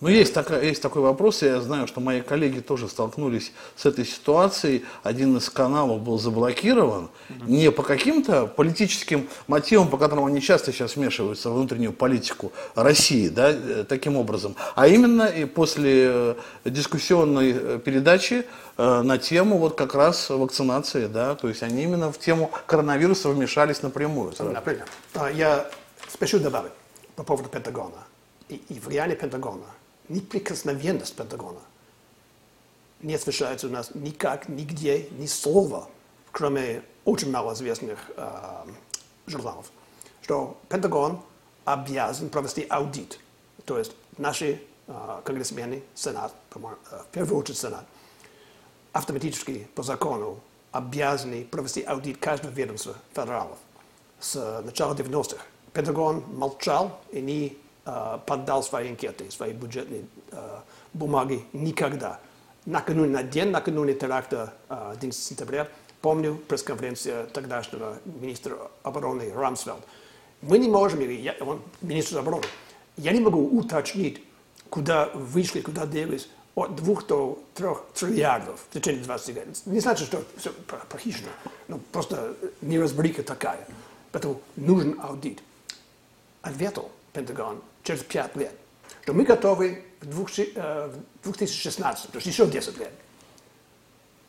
Ну, 0.01 0.09
есть, 0.09 0.35
такая, 0.35 0.63
есть 0.63 0.83
такой 0.83 1.01
вопрос, 1.01 1.41
я 1.41 1.59
знаю, 1.63 1.87
что 1.87 2.01
мои 2.01 2.21
коллеги 2.21 2.61
тоже 2.61 2.87
столкнулись 2.87 3.53
с 3.77 3.87
этой 3.87 4.05
ситуацией. 4.05 4.85
Один 5.03 5.39
из 5.39 5.49
каналов 5.49 6.03
был 6.03 6.19
заблокирован. 6.19 7.09
Не 7.47 7.71
по 7.71 7.83
каким-то 7.83 8.47
политическим 8.47 9.27
мотивам, 9.47 9.89
по 9.89 9.97
которым 9.97 10.27
они 10.27 10.43
часто 10.43 10.71
сейчас 10.71 10.97
вмешиваются 10.97 11.49
в 11.49 11.55
внутреннюю 11.55 11.95
политику 11.95 12.53
России, 12.75 13.29
да, 13.29 13.51
э, 13.51 13.85
таким 13.89 14.17
образом, 14.17 14.55
а 14.75 14.87
именно 14.87 15.23
и 15.23 15.47
после 15.47 16.11
э, 16.11 16.35
дискуссионной 16.67 17.53
э, 17.57 17.81
передачи 17.83 18.45
на 18.77 19.17
тему 19.17 19.57
вот 19.57 19.75
как 19.75 19.95
раз 19.95 20.29
вакцинации, 20.29 21.07
да, 21.07 21.35
то 21.35 21.49
есть 21.49 21.63
они 21.63 21.85
именно 21.85 22.13
в 22.13 22.19
тему 22.19 22.51
коронавируса 22.67 23.31
вмешались 23.31 23.83
напрямую. 23.83 24.35
Например, 24.39 24.85
а, 25.15 25.31
я 25.31 25.67
спешу 26.09 26.39
добавить 26.39 26.73
по 27.15 27.23
поводу 27.23 27.49
Пентагона 27.49 28.05
и, 28.51 28.61
и 28.69 28.79
влияние 28.79 29.17
Пентагона, 29.17 29.65
неприкосновенность 30.09 31.15
Пентагона 31.15 31.61
не 33.03 33.15
освещается 33.15 33.67
у 33.67 33.71
нас 33.71 33.91
никак, 33.95 34.49
нигде, 34.49 35.09
ни 35.19 35.27
слова, 35.27 35.89
кроме 36.33 36.83
очень 37.05 37.31
малоизвестных 37.31 37.99
а, 38.17 38.67
журналов, 39.27 39.71
что 40.23 40.59
Пентагон 40.69 41.21
обязан 41.65 42.31
провести 42.31 42.67
аудит. 42.69 43.21
То 43.65 43.79
есть 43.79 43.93
наши 44.19 44.63
а, 44.89 45.21
конгрессмены, 45.25 45.83
Сенат, 45.95 46.35
а, 46.55 46.59
в 46.59 47.07
первую 47.13 47.39
очередь 47.39 47.59
Сенат, 47.59 47.85
автоматически 48.93 49.69
по 49.75 49.83
закону 49.83 50.41
обязаны 50.73 51.45
провести 51.45 51.83
аудит 51.83 52.19
каждого 52.19 52.51
ведомства 52.51 52.97
федералов 53.15 53.59
с 54.21 54.63
начала 54.63 54.95
90-х. 54.95 55.43
Пентагон 55.73 56.25
молчал 56.35 56.99
и 57.13 57.21
не 57.21 57.47
э, 57.49 57.53
поддал 58.27 58.63
свои 58.63 58.91
анкеты, 58.91 59.31
свои 59.31 59.53
бюджетные 59.53 60.05
э, 60.33 60.61
бумаги 60.93 61.45
никогда. 61.53 62.19
Накануне, 62.65 63.11
на 63.11 63.23
день 63.23 63.51
накануне 63.51 63.95
теракта 63.95 64.55
э, 64.69 64.93
11 64.95 65.23
сентября, 65.23 65.69
помню 66.01 66.37
пресс-конференция 66.49 67.27
тогдашнего 67.27 67.99
министра 68.05 68.57
обороны 68.83 69.33
Рамсфелд. 69.33 69.83
Мы 70.43 70.59
не 70.59 70.69
можем, 70.69 71.01
или 71.01 71.13
я, 71.13 71.35
он 71.41 71.63
министр 71.81 72.19
обороны, 72.19 72.45
я 72.97 73.13
не 73.13 73.21
могу 73.21 73.47
уточнить, 73.57 74.23
куда 74.69 75.07
вышли, 75.15 75.61
куда 75.61 75.87
делись 75.87 76.29
от 76.57 76.75
двух 76.75 77.07
до 77.07 77.39
трех 77.55 77.85
триллиардов 77.95 78.67
в 78.69 78.75
течение 78.75 79.05
20 79.05 79.35
лет. 79.37 79.47
Не 79.67 79.81
значит, 79.81 80.09
что 80.09 80.25
все 80.37 80.51
похищено, 80.89 81.29
но 81.69 81.79
просто 81.93 82.35
неразбериха 82.63 83.23
такая. 83.23 83.67
Поэтому 84.11 84.41
нужен 84.57 84.99
аудит. 85.01 85.43
Ответил 86.43 86.91
Пентагон 87.13 87.61
через 87.87 88.03
5 88.03 88.37
лет, 88.37 88.53
что 89.03 89.15
мы 89.15 89.25
готовы 89.25 89.85
в 90.01 90.07
2000, 90.07 90.53
э, 90.57 90.91
в 91.23 91.31
2016, 91.31 92.11
то 92.11 92.17
есть 92.17 92.27
еще 92.27 92.47
10 92.47 92.77
лет. 92.79 92.93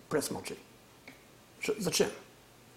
Пресс 0.10 0.32
молчит. 0.32 0.58
Зачем? 1.80 2.10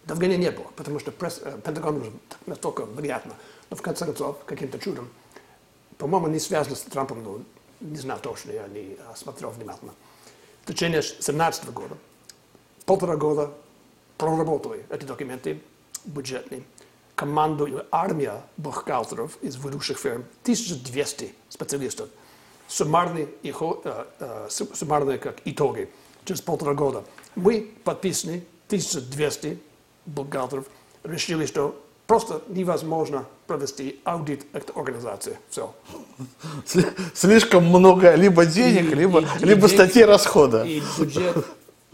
Давления 0.04 0.38
не 0.38 0.50
было, 0.50 0.66
потому 0.76 0.98
что 0.98 1.12
пресс, 1.12 1.40
Пентагон 1.64 2.18
настолько 2.46 2.86
влиятельно. 2.86 3.34
Но 3.68 3.76
в 3.76 3.82
конце 3.82 4.06
концов, 4.06 4.42
каким-то 4.46 4.78
чудом, 4.78 5.10
по-моему, 5.98 6.28
не 6.28 6.38
связано 6.38 6.74
с 6.74 6.80
Трампом, 6.80 7.22
но 7.22 7.40
не 7.80 7.98
знаю 7.98 8.18
точно, 8.20 8.52
я 8.52 8.66
не 8.68 8.96
смотрел 9.14 9.50
внимательно. 9.50 9.94
В 10.62 10.66
течение 10.66 11.02
2017 11.02 11.70
года, 11.72 11.96
полтора 12.86 13.16
года 13.16 13.52
проработали 14.16 14.86
эти 14.88 15.04
документы 15.04 15.60
бюджетные. 16.06 16.64
Команду, 17.24 17.84
армия 17.92 18.40
бухгалтеров 18.56 19.36
из 19.42 19.56
ведущих 19.56 19.98
фирм, 19.98 20.24
1200 20.42 21.34
специалистов. 21.50 22.08
Суммарные, 22.66 23.28
их, 23.42 23.60
э, 23.60 24.04
э, 24.20 24.46
су- 24.48 24.74
суммарные 24.74 25.18
как 25.18 25.36
итоги 25.44 25.90
через 26.24 26.40
полтора 26.40 26.72
года. 26.72 27.04
Мы 27.36 27.70
подписаны, 27.84 28.42
1200 28.68 29.58
бухгалтеров, 30.06 30.64
решили, 31.04 31.44
что 31.44 31.78
просто 32.06 32.40
невозможно 32.48 33.26
провести 33.46 34.00
аудит 34.04 34.46
этой 34.54 34.74
организации. 34.74 35.38
Все. 35.50 35.74
Сли- 36.64 36.90
Слишком 37.14 37.66
много 37.66 38.14
либо 38.14 38.46
денег, 38.46 38.92
И- 38.92 38.94
либо, 38.94 39.20
и- 39.20 39.24
и 39.42 39.44
либо 39.44 39.68
деньги- 39.68 39.74
статей 39.74 40.04
расхода. 40.06 40.64
И 40.64 40.82
бюджет 40.98 41.44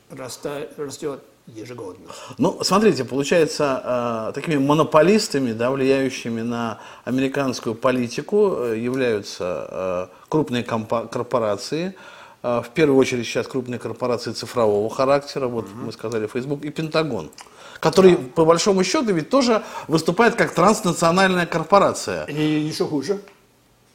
раста- 0.08 0.68
растет 0.76 1.20
ежегодно. 1.46 2.06
Ну, 2.38 2.58
смотрите, 2.62 3.04
получается, 3.04 4.28
э, 4.28 4.32
такими 4.34 4.56
монополистами, 4.56 5.52
да, 5.52 5.70
влияющими 5.70 6.42
на 6.42 6.78
американскую 7.04 7.74
политику, 7.74 8.56
э, 8.56 8.78
являются 8.78 9.68
э, 9.70 10.06
крупные 10.28 10.64
корпорации, 10.64 11.94
э, 12.42 12.62
в 12.62 12.70
первую 12.70 12.98
очередь 12.98 13.26
сейчас 13.26 13.46
крупные 13.46 13.78
корпорации 13.78 14.32
цифрового 14.32 14.90
характера, 14.90 15.46
вот 15.46 15.66
мы 15.72 15.92
сказали 15.92 16.26
Facebook, 16.26 16.64
и 16.64 16.70
Пентагон, 16.70 17.30
который, 17.80 18.16
по 18.16 18.44
большому 18.44 18.82
счету, 18.84 19.12
ведь 19.12 19.30
тоже 19.30 19.62
выступает 19.86 20.34
как 20.34 20.52
транснациональная 20.52 21.46
корпорация. 21.46 22.24
И 22.24 22.42
еще 22.42 22.86
хуже, 22.86 23.20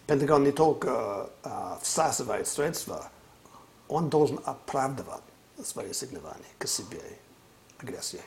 Пентагон 0.08 0.44
не 0.44 0.52
только 0.52 1.30
а, 1.44 1.78
всасывает 1.82 2.48
средства, 2.48 3.10
он 3.88 4.10
должен 4.10 4.40
оправдывать 4.46 5.22
свои 5.64 5.90
ассигнования 5.92 6.48
к 6.58 6.68
себе 6.68 7.02
агрессии. 7.84 8.22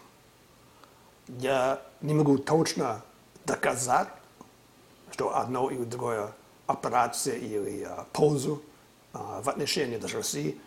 Я 1.29 1.81
не 2.01 2.15
могу 2.15 2.39
точно 2.39 3.03
доказать, 3.45 4.09
что 5.13 5.37
одно 5.37 5.71
или 5.71 5.85
другое 5.85 6.33
операция 6.67 7.37
или 7.37 7.85
а, 7.85 8.07
пользу 8.13 8.63
а, 9.13 9.41
в 9.43 9.49
отношении 9.49 9.97
даже 9.97 10.19
России 10.19 10.59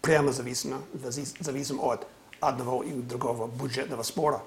прямо 0.00 0.32
зависимо, 0.32 0.82
зави- 0.94 1.36
зависим 1.40 1.80
от 1.80 2.06
одного 2.40 2.82
или 2.82 3.00
другого 3.00 3.46
бюджетного 3.46 4.02
спора. 4.02 4.42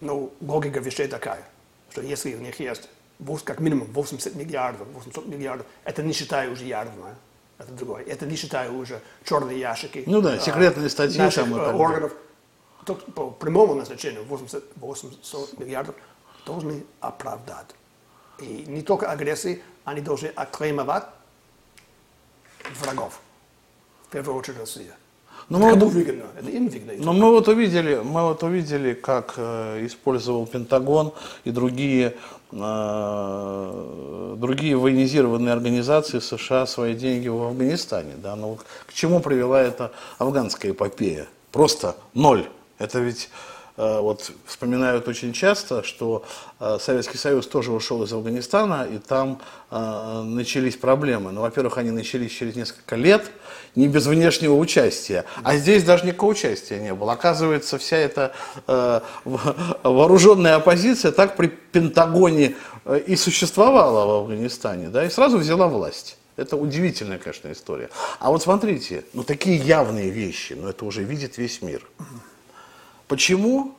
Но 0.00 0.30
логика 0.40 0.80
вещей 0.80 1.08
такая, 1.08 1.44
что 1.90 2.00
если 2.02 2.34
у 2.34 2.40
них 2.40 2.60
есть 2.60 2.88
как 3.44 3.60
минимум 3.60 3.88
80 3.92 4.34
миллиардов, 4.34 4.86
800 4.92 5.26
миллиардов, 5.26 5.66
это 5.84 6.02
не 6.02 6.12
считая 6.12 6.50
уже 6.50 6.64
ядерное, 6.64 7.16
это 7.58 7.72
другое. 7.72 8.04
Это 8.04 8.26
не 8.26 8.36
считая 8.36 8.70
уже 8.70 9.00
черные 9.24 9.58
ящики. 9.58 10.04
Ну 10.06 10.20
да, 10.20 10.34
а, 10.34 10.38
секретные 10.38 10.88
статьи 10.88 11.18
наших, 11.18 11.44
там 11.44 11.52
и 11.52 11.56
далее. 11.56 11.74
органов. 11.74 12.12
По 12.86 13.30
прямому 13.30 13.74
назначению 13.74 14.24
80, 14.24 14.62
800 14.76 15.58
миллиардов 15.58 15.94
должны 16.46 16.84
оправдать. 17.00 17.74
И 18.38 18.64
не 18.66 18.82
только 18.82 19.10
агрессии, 19.10 19.62
они 19.84 20.00
должны 20.00 20.28
оклеймовать 20.28 21.04
врагов. 22.80 23.20
В 24.08 24.12
первую 24.12 24.36
очередь 24.36 24.58
Россия. 24.58 24.96
Это 25.48 25.58
мы 25.58 25.70
кому 25.70 25.86
выгодно? 25.88 26.24
Это 26.38 26.50
им 26.50 26.68
выгодно. 26.68 27.04
Но 27.04 27.12
мы 27.12 27.30
вот 27.30 27.48
увидели, 27.48 28.00
мы 28.02 28.22
вот 28.22 28.42
увидели, 28.42 28.94
как 28.94 29.34
э, 29.36 29.84
использовал 29.86 30.46
Пентагон 30.46 31.12
и 31.44 31.50
другие, 31.50 32.16
э, 32.50 34.34
другие 34.38 34.76
военизированные 34.76 35.52
организации 35.52 36.18
США 36.20 36.66
свои 36.66 36.94
деньги 36.94 37.28
в 37.28 37.42
Афганистане. 37.42 38.14
Да? 38.16 38.36
Но 38.36 38.56
к 38.86 38.92
чему 38.94 39.20
привела 39.20 39.60
эта 39.60 39.92
афганская 40.18 40.72
эпопея? 40.72 41.26
Просто 41.52 41.96
ноль. 42.14 42.48
Это 42.78 42.98
ведь 42.98 43.30
э, 43.76 44.00
вот 44.00 44.32
вспоминают 44.46 45.06
очень 45.08 45.32
часто, 45.32 45.82
что 45.82 46.24
э, 46.60 46.78
Советский 46.80 47.18
Союз 47.18 47.46
тоже 47.46 47.72
ушел 47.72 48.02
из 48.02 48.12
Афганистана, 48.12 48.86
и 48.90 48.98
там 48.98 49.40
э, 49.70 50.22
начались 50.24 50.76
проблемы. 50.76 51.32
Ну, 51.32 51.42
во-первых, 51.42 51.78
они 51.78 51.90
начались 51.90 52.32
через 52.32 52.56
несколько 52.56 52.96
лет, 52.96 53.30
не 53.74 53.88
без 53.88 54.06
внешнего 54.06 54.54
участия. 54.54 55.24
А 55.42 55.56
здесь 55.56 55.84
даже 55.84 56.06
никакого 56.06 56.32
участия 56.32 56.80
не 56.80 56.94
было. 56.94 57.12
Оказывается, 57.12 57.78
вся 57.78 57.96
эта 57.96 58.32
вооруженная 59.24 60.56
оппозиция 60.56 61.12
так 61.12 61.36
при 61.36 61.48
Пентагоне 61.48 62.54
и 63.06 63.16
существовала 63.16 64.06
в 64.06 64.10
Афганистане, 64.22 64.88
да, 64.88 65.04
и 65.04 65.10
сразу 65.10 65.38
взяла 65.38 65.66
власть. 65.66 66.18
Это 66.36 66.56
удивительная, 66.56 67.18
конечно, 67.18 67.52
история. 67.52 67.90
А 68.18 68.30
вот 68.30 68.42
смотрите, 68.42 69.04
ну 69.12 69.22
такие 69.22 69.56
явные 69.56 70.10
вещи, 70.10 70.54
но 70.54 70.70
это 70.70 70.84
уже 70.84 71.04
видит 71.04 71.38
весь 71.38 71.62
мир. 71.62 71.86
Почему 73.08 73.76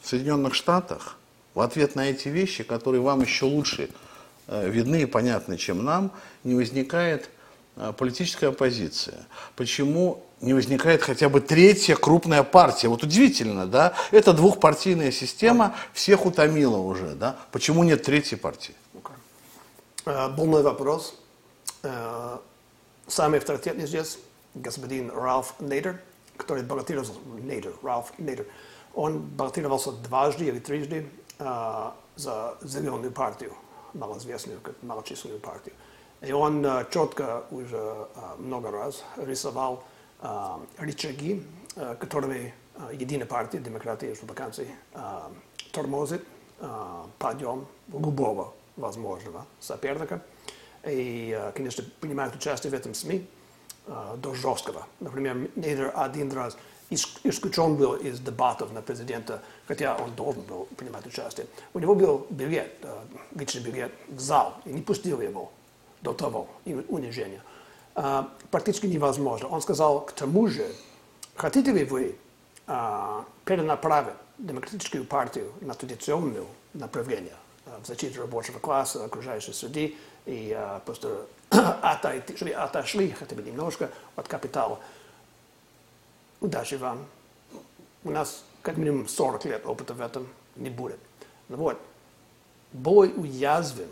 в 0.00 0.08
Соединенных 0.08 0.54
Штатах 0.54 1.16
в 1.54 1.60
ответ 1.60 1.94
на 1.94 2.10
эти 2.10 2.28
вещи, 2.28 2.64
которые 2.64 3.00
вам 3.00 3.22
еще 3.22 3.46
лучше 3.46 3.90
э, 4.46 4.68
видны 4.68 5.02
и 5.02 5.06
понятны, 5.06 5.56
чем 5.56 5.84
нам, 5.84 6.12
не 6.44 6.54
возникает 6.54 7.30
э, 7.76 7.92
политическая 7.96 8.48
оппозиция? 8.48 9.26
Почему 9.56 10.22
не 10.40 10.52
возникает 10.52 11.02
хотя 11.02 11.28
бы 11.28 11.40
третья 11.40 11.96
крупная 11.96 12.42
партия? 12.42 12.88
Вот 12.88 13.02
удивительно, 13.02 13.66
да? 13.66 13.94
Это 14.10 14.32
двухпартийная 14.32 15.10
система 15.10 15.74
всех 15.92 16.26
утомила 16.26 16.76
уже, 16.76 17.14
да? 17.14 17.36
Почему 17.52 17.84
нет 17.84 18.02
третьей 18.02 18.36
партии? 18.36 18.74
Э, 20.04 20.28
Был 20.28 20.46
мой 20.46 20.62
вопрос. 20.62 21.14
Э, 21.82 22.38
Самый 23.08 23.38
авторитетный 23.38 23.86
здесь 23.86 24.18
господин 24.54 25.10
Ральф 25.10 25.54
Нейдер, 25.60 26.00
который 26.36 26.64
баллотировался, 26.64 27.12
Нейдер, 27.40 27.72
Ральф 27.82 28.12
Нейдер, 28.18 28.46
он 28.96 29.20
баллотировался 29.20 29.92
дважды 29.92 30.46
или 30.46 30.58
трижды 30.58 31.06
э, 31.38 31.90
за 32.16 32.58
зеленую 32.62 33.12
партию, 33.12 33.52
малоизвестную, 33.92 34.58
как 34.60 34.82
малочисленную 34.82 35.38
партию. 35.38 35.74
И 36.22 36.32
он 36.32 36.64
э, 36.64 36.86
четко 36.90 37.44
уже 37.50 37.76
э, 37.76 38.06
много 38.38 38.70
раз 38.70 39.04
рисовал 39.18 39.84
э, 40.22 40.28
рычаги, 40.78 41.46
э, 41.76 41.94
которыми 42.00 42.54
э, 42.74 42.94
единая 42.94 43.26
партия, 43.26 43.58
демократы 43.58 44.06
и 44.06 44.10
республиканцы, 44.10 44.66
э, 44.94 44.98
тормозит 45.72 46.24
э, 46.60 47.04
подъем 47.18 47.66
любого 47.92 48.54
возможного 48.76 49.44
соперника. 49.60 50.22
И, 50.86 51.36
э, 51.38 51.52
конечно, 51.52 51.84
принимают 52.00 52.34
участие 52.34 52.70
в 52.70 52.74
этом 52.74 52.94
СМИ 52.94 53.28
э, 53.88 54.16
до 54.16 54.34
жесткого. 54.34 54.86
Например, 55.00 55.92
один 55.94 56.32
раз 56.32 56.56
исключен 56.90 57.76
был 57.76 57.94
из 57.94 58.20
дебатов 58.20 58.72
на 58.72 58.82
президента, 58.82 59.42
хотя 59.66 59.96
он 59.96 60.14
должен 60.14 60.42
был 60.42 60.68
принимать 60.76 61.06
участие. 61.06 61.46
У 61.74 61.78
него 61.78 61.94
был 61.94 62.26
билет, 62.30 62.72
э, 62.82 62.98
личный 63.34 63.62
билет 63.62 63.92
в 64.08 64.20
зал, 64.20 64.54
и 64.64 64.70
не 64.70 64.82
пустил 64.82 65.20
его 65.20 65.50
до 66.02 66.12
того 66.12 66.48
унижения. 66.64 67.42
Э, 67.96 68.24
Практически 68.50 68.86
невозможно. 68.86 69.48
Он 69.48 69.60
сказал, 69.60 70.00
к 70.00 70.12
тому 70.12 70.46
же, 70.46 70.66
хотите 71.34 71.72
ли 71.72 71.84
вы 71.84 72.16
э, 72.66 73.22
перенаправить 73.44 74.14
демократическую 74.38 75.04
партию 75.04 75.52
на 75.60 75.74
традиционное 75.74 76.44
направление 76.74 77.34
в 77.82 77.86
защиту 77.86 78.20
рабочего 78.20 78.58
класса, 78.58 79.04
окружающей 79.04 79.52
среды, 79.52 79.96
и 80.24 80.56
просто 80.84 81.26
отойти, 81.50 82.36
чтобы 82.36 82.52
отошли 82.52 83.10
хотя 83.10 83.34
бы 83.34 83.42
немножко 83.42 83.90
от 84.14 84.28
капитала. 84.28 84.78
Удачи 86.40 86.74
вам. 86.74 87.06
У 88.04 88.10
нас 88.10 88.44
как 88.62 88.76
минимум 88.76 89.08
40 89.08 89.44
лет 89.46 89.66
опыта 89.66 89.94
в 89.94 90.00
этом 90.00 90.28
не 90.56 90.70
будет. 90.70 90.98
Ну 91.48 91.56
вот, 91.56 91.78
бой 92.72 93.12
уязвим 93.16 93.88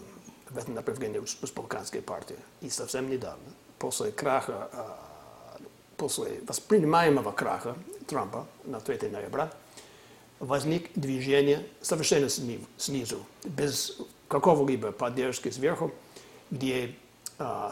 в 0.50 0.58
этом 0.58 0.74
направлении 0.74 1.20
республиканской 1.20 2.02
партии. 2.02 2.36
И 2.60 2.70
совсем 2.70 3.08
недавно, 3.10 3.44
после 3.78 4.12
краха, 4.12 4.68
э, 4.72 5.64
после 5.96 6.40
воспринимаемого 6.46 7.32
краха 7.32 7.76
Трампа 8.06 8.46
на 8.64 8.80
3 8.80 9.10
ноября, 9.10 9.50
возник 10.38 10.90
движение 10.94 11.66
совершенно 11.80 12.28
сни- 12.28 12.64
снизу, 12.76 13.24
без 13.44 13.98
какого-либо 14.28 14.92
поддержки 14.92 15.50
сверху, 15.50 15.92
где 16.50 16.86
а, 16.86 17.03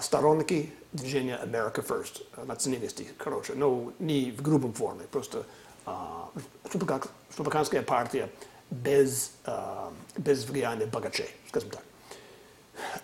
сторонники 0.00 0.72
движения 0.92 1.38
America 1.42 1.84
First, 1.86 2.26
а, 2.36 2.44
националисты, 2.44 3.06
короче, 3.18 3.54
но 3.54 3.92
не 3.98 4.30
в 4.30 4.42
грубом 4.42 4.72
форме, 4.72 5.04
просто 5.10 5.46
а, 5.86 6.30
республика- 6.64 7.08
республиканская 7.30 7.82
партия 7.82 8.28
без, 8.70 9.32
а, 9.44 9.92
без 10.16 10.44
влияния 10.44 10.86
богачей, 10.86 11.30
скажем 11.48 11.70
так. 11.70 11.82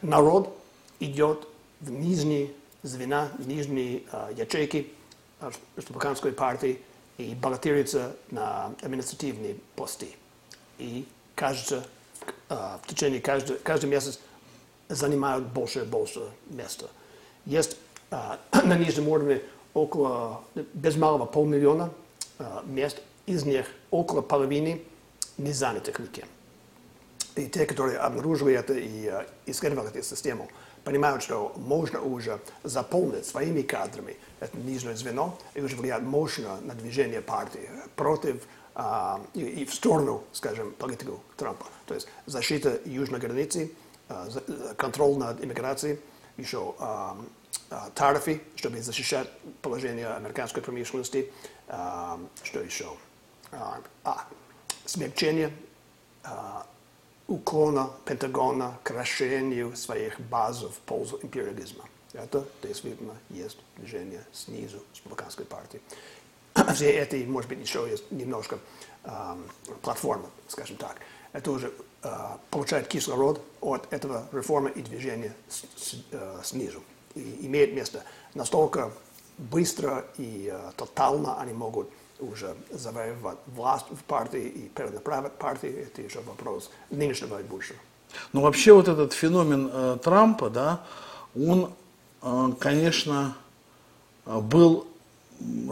Народ 0.02 0.56
идет 1.00 1.48
в 1.80 1.90
нижние 1.90 2.52
звена, 2.82 3.28
в 3.38 3.46
нижние 3.46 4.02
а, 4.12 4.30
ячейки 4.32 4.92
а, 5.40 5.50
республиканской 5.76 6.32
партии 6.32 6.80
и 7.16 7.34
баллотируется 7.34 8.16
на 8.30 8.66
административные 8.82 9.56
посты. 9.76 10.14
И 10.78 11.06
кажется, 11.34 11.86
а, 12.48 12.80
в 12.82 12.86
течение 12.86 13.20
каждого, 13.20 13.58
каждый 13.58 13.90
месяц 13.90 14.20
занимают 14.88 15.46
больше 15.46 15.80
и 15.80 15.84
больше 15.84 16.20
места. 16.50 16.88
Есть 17.44 17.76
а, 18.10 18.38
на 18.64 18.76
нижнем 18.76 19.08
уровне 19.08 19.42
около, 19.74 20.42
без 20.74 20.96
малого 20.96 21.26
полмиллиона 21.26 21.90
а, 22.38 22.62
мест, 22.66 23.02
из 23.26 23.44
них 23.44 23.66
около 23.90 24.22
половины 24.22 24.82
не 25.36 25.52
занятых 25.52 25.98
никем. 25.98 26.26
И 27.36 27.46
те, 27.46 27.66
которые 27.66 27.98
обнаружили 27.98 28.54
это 28.54 28.74
и 28.74 29.06
э, 29.06 29.24
исследовали 29.46 29.90
эту 29.90 30.02
систему, 30.02 30.48
понимают, 30.82 31.22
что 31.22 31.52
можно 31.56 32.00
уже 32.00 32.40
заполнить 32.64 33.26
своими 33.26 33.62
кадрами 33.62 34.16
это 34.40 34.56
нижнее 34.56 34.96
звено 34.96 35.38
и 35.54 35.60
уже 35.60 35.76
влиять 35.76 36.02
мощно 36.02 36.58
на 36.62 36.74
движение 36.74 37.20
партии 37.20 37.70
против 37.94 38.42
а, 38.74 39.20
и, 39.34 39.40
и 39.40 39.64
в 39.64 39.74
сторону, 39.74 40.24
скажем, 40.32 40.72
политику 40.72 41.20
Трампа. 41.36 41.66
То 41.86 41.94
есть 41.94 42.08
защита 42.26 42.80
южной 42.84 43.20
границы, 43.20 43.70
а, 43.70 43.87
контроль 44.76 45.16
над 45.16 45.44
иммиграцией, 45.44 46.00
еще 46.36 46.74
а, 46.78 47.16
тарифы, 47.94 48.40
чтобы 48.56 48.80
защищать 48.80 49.28
положение 49.62 50.08
американской 50.08 50.62
промышленности, 50.62 51.32
что 51.66 52.60
еще? 52.60 52.96
А, 53.52 53.80
смягчение 54.84 55.52
уклона 57.26 57.90
Пентагона 58.06 58.78
к 58.82 58.90
расширению 58.90 59.76
своих 59.76 60.18
баз 60.18 60.62
в 60.62 60.78
пользу 60.86 61.18
империализма. 61.22 61.84
Это 62.14 62.44
действительно 62.62 63.14
есть 63.28 63.58
движение 63.76 64.24
снизу 64.32 64.82
республиканской 64.94 65.44
партии. 65.44 65.80
Все 66.74 66.90
эти, 66.90 67.16
может 67.26 67.50
быть, 67.50 67.60
еще 67.60 67.86
есть 67.88 68.10
немножко 68.10 68.58
ам, 69.04 69.44
платформа, 69.82 70.30
скажем 70.48 70.76
так. 70.76 70.96
Это 71.32 71.50
уже 71.50 71.72
а, 72.02 72.38
получает 72.50 72.88
кислород 72.88 73.40
от 73.60 73.92
этого 73.92 74.26
реформы 74.32 74.70
и 74.70 74.82
движения 74.82 75.34
с- 75.48 75.64
с- 75.76 75.96
э, 76.12 76.40
снизу. 76.44 76.82
И 77.14 77.38
имеет 77.46 77.74
место 77.74 78.02
настолько 78.34 78.90
быстро 79.36 80.04
и 80.16 80.50
э, 80.52 80.70
тотально 80.76 81.40
они 81.40 81.52
могут 81.52 81.88
уже 82.20 82.56
завоевать 82.70 83.38
власть 83.46 83.86
в 83.90 84.02
партии 84.04 84.42
и 84.42 84.68
перенаправить 84.68 85.32
партии. 85.34 85.68
Это 85.70 86.02
еще 86.02 86.20
вопрос 86.20 86.70
нынешнего 86.90 87.38
и 87.40 87.44
будущего. 87.44 87.78
Ну, 88.32 88.40
вообще 88.40 88.72
вот 88.72 88.88
этот 88.88 89.12
феномен 89.12 89.70
э, 89.72 89.98
Трампа, 90.02 90.50
да, 90.50 90.84
он, 91.36 91.72
э, 92.22 92.48
конечно, 92.58 93.36
э, 94.26 94.38
был 94.40 94.87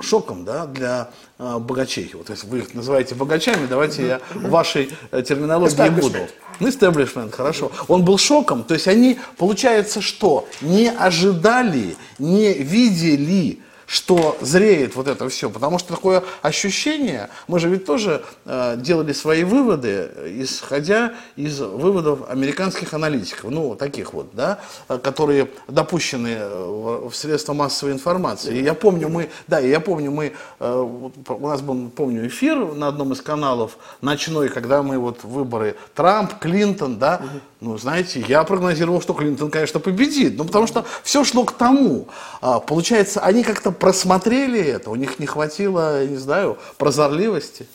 шоком, 0.03 0.45
да, 0.45 0.67
для 0.67 1.11
э, 1.39 1.59
богачей. 1.59 2.11
Вот 2.15 2.31
если 2.31 2.47
вы 2.47 2.59
их 2.59 2.75
называете 2.75 3.15
богачами, 3.15 3.67
давайте 3.67 4.07
я 4.07 4.21
вашей 4.35 4.91
э, 5.11 5.23
терминологии 5.23 5.75
Establishment. 5.75 6.01
буду. 6.01 6.19
Ну, 6.61 6.69
Establishment, 6.69 7.31
хорошо. 7.33 7.73
Он 7.89 8.05
был 8.05 8.19
шоком, 8.19 8.65
то 8.65 8.75
есть 8.75 8.89
они, 8.89 9.19
получается, 9.37 10.01
что 10.01 10.49
не 10.61 10.91
ожидали, 10.91 11.97
не 12.19 12.53
видели, 12.55 13.61
что 13.87 14.37
зреет 14.41 14.97
вот 14.97 15.09
это 15.09 15.29
все. 15.29 15.49
Потому 15.49 15.79
что 15.79 15.95
такое 15.95 16.25
ощущение, 16.43 17.31
мы 17.47 17.59
же 17.59 17.69
ведь 17.69 17.85
тоже 17.85 18.25
э, 18.45 18.77
делали 18.79 19.13
свои 19.13 19.45
выводы, 19.45 20.11
исходя 20.27 21.15
из 21.37 21.61
выводов 21.61 22.29
американских 22.29 22.95
аналитиков, 22.95 23.51
ну, 23.51 23.77
таких 23.77 24.13
вот, 24.13 24.31
да, 24.33 24.59
которые 24.89 25.49
допущены 25.69 26.37
э, 26.39 27.09
в 27.11 27.15
средства 27.15 27.53
массовой 27.53 27.93
информации. 27.93 28.59
И 28.59 28.63
я 28.63 28.75
помню, 28.75 29.09
мы, 29.09 29.31
да, 29.47 29.61
я 29.61 29.81
помню, 29.81 30.11
мы, 30.11 30.33
э, 30.59 31.11
у 31.29 31.47
нас 31.47 31.63
был, 31.63 31.89
помню, 31.91 32.27
эфир 32.27 32.75
на 32.75 32.89
одном 32.89 33.13
из 33.13 33.21
каналов 33.21 33.79
ночной, 34.01 34.49
когда 34.49 34.83
мы 34.83 34.99
вот 34.99 35.23
выборы 35.23 35.77
Трамп, 35.95 36.39
Клинтон, 36.39 36.99
да, 36.99 37.21
ну, 37.61 37.79
знаете, 37.79 38.21
я 38.29 38.45
прогнозировал, 38.45 39.01
что 39.01 39.15
Клинтон, 39.15 39.51
конечно, 39.51 39.81
победит, 39.81 40.37
ну, 40.37 40.45
потому 40.45 40.67
что 40.67 40.85
все 41.03 41.25
шло 41.25 41.45
к 41.45 41.53
тому. 41.53 42.07
А, 42.41 42.61
получается, 42.61 43.21
они 43.21 43.43
как-то 43.43 43.73
просмотрели 43.73 44.61
это, 44.61 44.91
у 44.91 44.95
них 44.95 45.19
не 45.19 45.27
хватило, 45.27 46.03
я 46.03 46.09
не 46.09 46.17
знаю, 46.17 46.59
прозорливости. 46.79 47.67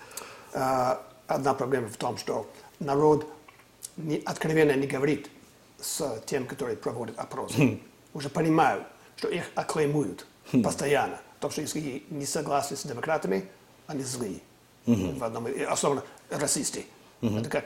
А, 0.54 1.02
Одна 1.28 1.54
проблема 1.54 1.88
в 1.88 1.96
том, 1.96 2.18
что 2.18 2.46
народ 2.80 3.26
не- 3.96 4.22
откровенно 4.26 4.74
не 4.74 4.86
говорит 4.86 5.30
с 5.80 6.22
тем, 6.26 6.46
который 6.46 6.76
проводит 6.76 7.18
опросы. 7.18 7.80
Уже 8.14 8.28
понимают, 8.28 8.84
что 9.16 9.30
их 9.30 9.46
оклеймуют 9.56 10.28
постоянно. 10.62 11.20
Потому 11.36 11.54
что 11.54 11.62
если 11.62 12.04
не 12.10 12.26
согласны 12.26 12.76
с 12.76 12.84
демократами, 12.84 13.46
они 13.88 14.04
злые. 14.04 14.42
В 14.86 15.24
одном, 15.24 15.48
особенно 15.70 16.04
расисты. 16.30 16.86
Это 17.22 17.50
как 17.50 17.66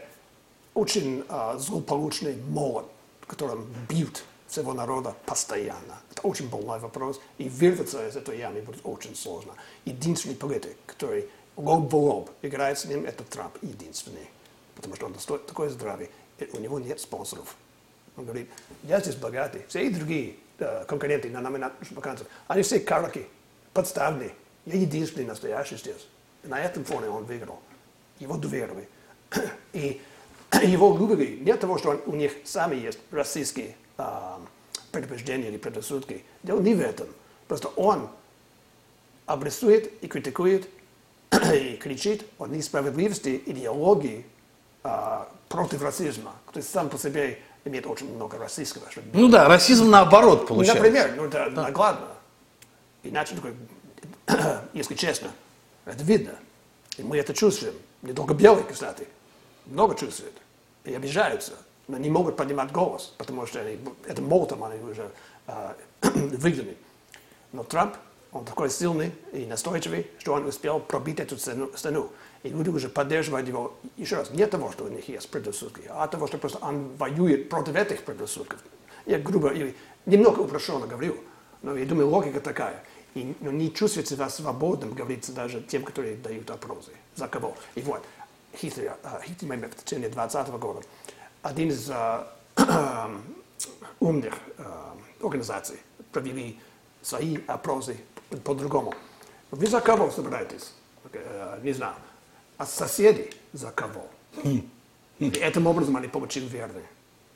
очень 0.76 1.24
а, 1.30 1.58
злополучный 1.58 2.36
молот, 2.36 2.86
которым 3.26 3.66
бьют 3.90 4.24
всего 4.48 4.74
народа 4.74 5.16
постоянно. 5.26 6.00
Это 6.12 6.22
очень 6.22 6.48
больной 6.50 6.80
вопрос, 6.80 7.20
и 7.40 7.50
вырваться 7.50 8.08
из 8.08 8.16
этой 8.16 8.38
ямы 8.38 8.62
будет 8.62 8.82
очень 8.84 9.16
сложно. 9.16 9.54
Единственный 9.86 10.36
политик, 10.36 10.78
который 10.86 11.28
лоб 11.56 11.92
в 11.92 11.96
лоб 11.96 12.30
играет 12.42 12.78
с 12.78 12.86
ним, 12.86 13.06
это 13.06 13.24
Трамп, 13.24 13.58
единственный. 13.62 14.30
Потому 14.76 14.96
что 14.96 15.08
он 15.08 15.16
сто- 15.20 15.38
такой 15.38 15.70
здравый, 15.70 16.12
и 16.38 16.50
у 16.54 16.60
него 16.60 16.80
нет 16.80 17.00
спонсоров. 17.00 17.56
Он 18.18 18.26
говорит, 18.26 18.50
я 18.84 19.00
здесь 19.00 19.16
богатый, 19.16 19.66
все 19.68 19.90
другие 19.90 20.36
э, 20.60 20.86
конкуренты 20.86 21.30
на 21.30 21.72
республиканцев, 21.80 22.28
они 22.48 22.62
все 22.62 22.80
карлики, 22.80 23.28
подставные. 23.74 24.34
Я 24.66 24.76
единственный 24.80 25.26
настоящий 25.26 25.78
здесь. 25.78 26.08
И 26.44 26.48
на 26.48 26.60
этом 26.60 26.84
фоне 26.84 27.10
он 27.10 27.24
выиграл. 27.24 27.60
Его 28.20 28.38
доверили. 28.38 28.88
И 29.74 30.02
его 30.64 30.98
любили 30.98 31.44
не 31.44 31.52
от 31.52 31.60
того, 31.60 31.78
что 31.78 31.90
он- 31.92 32.02
у 32.06 32.16
них 32.16 32.34
сами 32.44 32.76
есть 32.76 33.00
российские 33.12 33.76
а, 33.98 34.40
предубеждения 34.92 35.48
или 35.50 35.58
предрассудки. 35.58 36.24
Дело 36.44 36.60
не 36.60 36.74
в 36.74 36.82
этом. 36.82 37.08
Просто 37.48 37.68
он 37.70 38.10
обрисует 39.26 39.92
и 40.04 40.08
критикует 40.08 40.68
и 41.54 41.76
кричит 41.78 42.26
о 42.38 42.48
несправедливости 42.48 43.42
идеологии 43.46 44.26
а, 44.84 45.30
против 45.50 45.82
расизма, 45.82 46.34
который 46.48 46.64
сам 46.64 46.90
по 46.90 46.98
себе 46.98 47.40
имеет 47.66 47.88
очень 47.88 48.14
много 48.14 48.38
российского. 48.38 48.90
что- 48.92 49.02
Ну 49.14 49.28
да, 49.30 49.48
расизм 49.48 49.90
наоборот 49.90 50.48
получается. 50.48 50.82
Например, 50.84 51.14
ну 51.18 51.26
это 51.26 51.50
наглядно. 51.50 52.08
Иначе, 53.04 53.36
такой, 53.36 53.54
если 54.74 54.96
честно, 54.96 55.32
это 55.86 56.04
видно. 56.04 56.36
И 56.98 57.04
мы 57.04 57.18
это 57.18 57.34
чувствуем. 57.34 57.76
Не 58.02 58.14
только 58.14 58.34
белые, 58.34 58.64
кстати. 58.66 59.08
Много 59.66 59.96
чувствуют. 59.96 60.36
И 60.86 60.94
обижаются. 60.94 61.54
Но 61.88 61.98
не 61.98 62.10
могут 62.10 62.36
поднимать 62.36 62.72
голос, 62.72 63.14
потому 63.18 63.46
что 63.46 63.60
они, 63.60 63.78
это 64.08 64.22
молотом 64.22 64.64
они 64.64 64.82
уже 64.84 65.12
а, 65.48 65.76
выгнаны. 66.02 66.76
Но 67.52 67.64
Трамп, 67.64 67.96
он 68.32 68.44
такой 68.44 68.70
сильный 68.70 69.12
и 69.32 69.46
настойчивый, 69.46 70.08
что 70.18 70.34
он 70.34 70.46
успел 70.46 70.80
пробить 70.80 71.20
эту 71.20 71.38
стену. 71.38 72.12
И 72.44 72.50
люди 72.50 72.70
уже 72.70 72.90
поддерживают 72.90 73.48
его, 73.48 73.76
еще 73.98 74.18
раз, 74.18 74.32
не 74.32 74.46
того, 74.46 74.72
что 74.72 74.86
у 74.86 74.88
них 74.88 75.08
есть 75.08 75.30
предрассудки, 75.30 75.84
а 75.90 76.08
того, 76.08 76.28
что 76.28 76.38
просто 76.38 76.60
он 76.62 76.96
воюет 76.98 77.50
против 77.50 77.76
этих 77.76 78.04
предрассудков. 78.04 78.60
Я 79.06 79.20
грубо 79.20 79.50
или 79.50 79.76
немного 80.06 80.42
упрощенно 80.42 80.88
говорю, 80.88 81.18
но 81.62 81.76
я 81.76 81.86
думаю, 81.86 82.10
логика 82.10 82.40
такая. 82.40 82.84
И 83.14 83.34
ну, 83.40 83.52
не 83.52 83.74
чувствует 83.74 84.08
себя 84.08 84.30
свободным, 84.30 84.94
говорится 84.94 85.32
даже 85.32 85.62
тем, 85.62 85.84
которые 85.84 86.18
дают 86.18 86.50
опросы. 86.50 86.92
За 87.16 87.28
кого? 87.28 87.56
И 87.76 87.82
вот, 87.82 88.04
хитрый 88.56 88.90
момент 89.42 89.74
в 89.74 89.84
течение 89.84 90.10
2020 90.10 90.54
года. 90.56 90.82
Один 91.42 91.70
из 91.70 91.92
умных 94.00 94.34
организаций 95.22 95.80
провели 96.12 96.60
свои 97.02 97.38
опросы 97.48 97.98
по-другому. 98.44 98.94
Вы 99.52 99.68
за 99.68 99.82
кого 99.82 100.10
собираетесь? 100.12 100.74
Не 101.62 101.74
знаю. 101.74 101.96
А 102.58 102.66
соседи 102.66 103.32
за 103.54 103.72
кого? 103.72 104.08
И 104.44 104.68
этим 105.20 105.68
образом 105.68 105.96
они 105.98 106.08
получили 106.08 106.46
верные, 106.46 106.86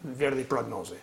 верные 0.02 0.46
прогнозы. 0.46 0.98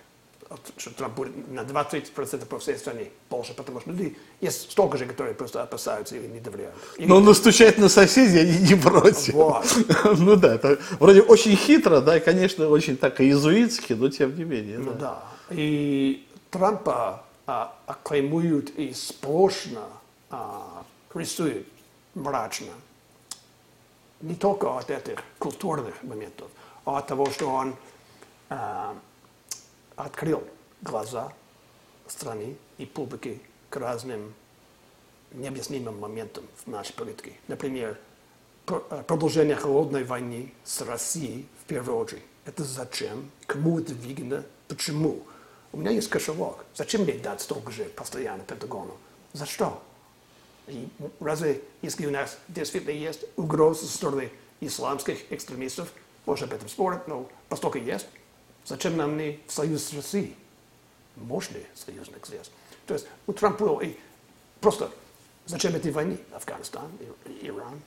Что 0.77 0.91
Трамп 0.91 1.15
будет 1.15 1.51
на 1.51 1.61
20% 1.61 2.47
по 2.47 2.59
всей 2.59 2.77
стране 2.79 3.11
больше, 3.29 3.55
потому 3.55 3.81
что 3.81 3.91
люди 3.91 4.17
есть 4.41 4.71
столько 4.71 4.97
же, 4.97 5.07
которые 5.07 5.35
просто 5.35 5.63
опасаются 5.63 6.17
или 6.17 6.27
не 6.27 6.41
доверяют. 6.41 6.75
Или- 6.99 7.09
Но 7.09 7.21
настучать 7.21 7.79
на 7.79 7.89
соседей 7.89 8.41
они 8.41 8.59
не 8.59 8.75
против. 8.75 9.35
Вот. 9.35 9.67
Ну 10.19 10.37
да, 10.37 10.55
это 10.55 10.79
вроде 11.01 11.23
очень 11.23 11.57
хитро, 11.57 12.01
да, 12.01 12.17
и, 12.17 12.21
конечно, 12.21 12.69
очень 12.69 12.97
так 12.97 13.21
иезуитски, 13.21 13.95
но 13.95 14.09
тем 14.09 14.37
не 14.37 14.45
менее. 14.45 14.79
Ну 14.79 14.93
да. 14.93 14.99
да. 14.99 15.23
И 15.51 16.27
Трампа 16.51 17.25
а, 17.47 17.75
оклеймуют 17.87 18.71
и 18.71 18.93
сплошно 18.93 19.89
а, 20.31 20.85
рисуют 21.15 21.67
мрачно. 22.15 22.73
Не 24.21 24.35
только 24.35 24.79
от 24.79 24.91
этих 24.91 25.23
культурных 25.39 26.03
моментов, 26.03 26.49
а 26.85 26.99
от 26.99 27.07
того, 27.07 27.31
что 27.31 27.49
он 27.49 27.75
а, 28.49 28.95
открыл 29.97 30.45
глаза 30.83 31.33
страны 32.07 32.57
и 32.79 32.87
публики 32.87 33.41
к 33.71 33.77
разным 33.77 34.35
необъяснимым 35.33 35.99
моментам 35.99 36.45
в 36.65 36.71
нашей 36.71 36.93
политике. 36.93 37.33
Например, 37.49 37.99
э, 38.69 39.03
продолжение 39.07 39.57
холодной 39.57 40.05
войны 40.05 40.53
с 40.65 40.83
Россией 40.83 41.47
в 41.63 41.67
первую 41.67 41.99
очередь. 41.99 42.23
Это 42.45 42.63
зачем? 42.63 43.31
Кому 43.47 43.81
это 43.81 43.93
выгодно? 43.95 44.45
Почему? 44.69 45.23
У 45.73 45.79
меня 45.79 45.91
есть 45.91 46.09
кошелек. 46.09 46.65
Зачем 46.75 47.03
мне 47.03 47.15
дать 47.15 47.41
столько 47.41 47.73
же 47.73 47.85
постоянно 47.85 48.45
Пентагону? 48.45 48.97
За 49.33 49.47
что? 49.47 49.83
И 50.69 50.89
разве, 51.21 51.63
если 51.83 52.07
у 52.07 52.11
нас 52.11 52.39
действительно 52.49 52.93
есть 52.93 53.25
угрозы 53.37 53.87
со 53.87 53.97
стороны 53.97 54.31
исламских 54.61 55.31
экстремистов, 55.33 55.93
можно 56.25 56.47
об 56.47 56.55
этом 56.55 56.69
спорить, 56.69 57.07
но 57.07 57.29
поскольку 57.49 57.79
есть, 57.79 58.07
зачем 58.67 58.97
нам 58.97 59.17
не 59.17 59.41
в 59.47 59.53
союз 59.53 59.85
с 59.85 59.95
Россией? 59.95 60.37
Мощный 61.17 61.67
союзник 61.75 62.27
здесь. 62.27 62.51
То 62.87 62.93
есть 62.95 63.07
у 63.27 63.33
Трампа 63.33 63.81
и 63.83 63.97
просто 64.61 64.91
Зачем 65.47 65.77
эти 65.77 65.89
войны? 65.89 66.19
Афганистан, 66.35 66.91
Иран, 67.41 67.81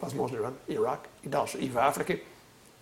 возможно, 0.00 0.36
Иран, 0.36 0.54
Ирак 0.66 1.00
и 1.22 1.28
дальше, 1.28 1.58
и 1.58 1.68
в 1.68 1.78
Африке. 1.78 2.22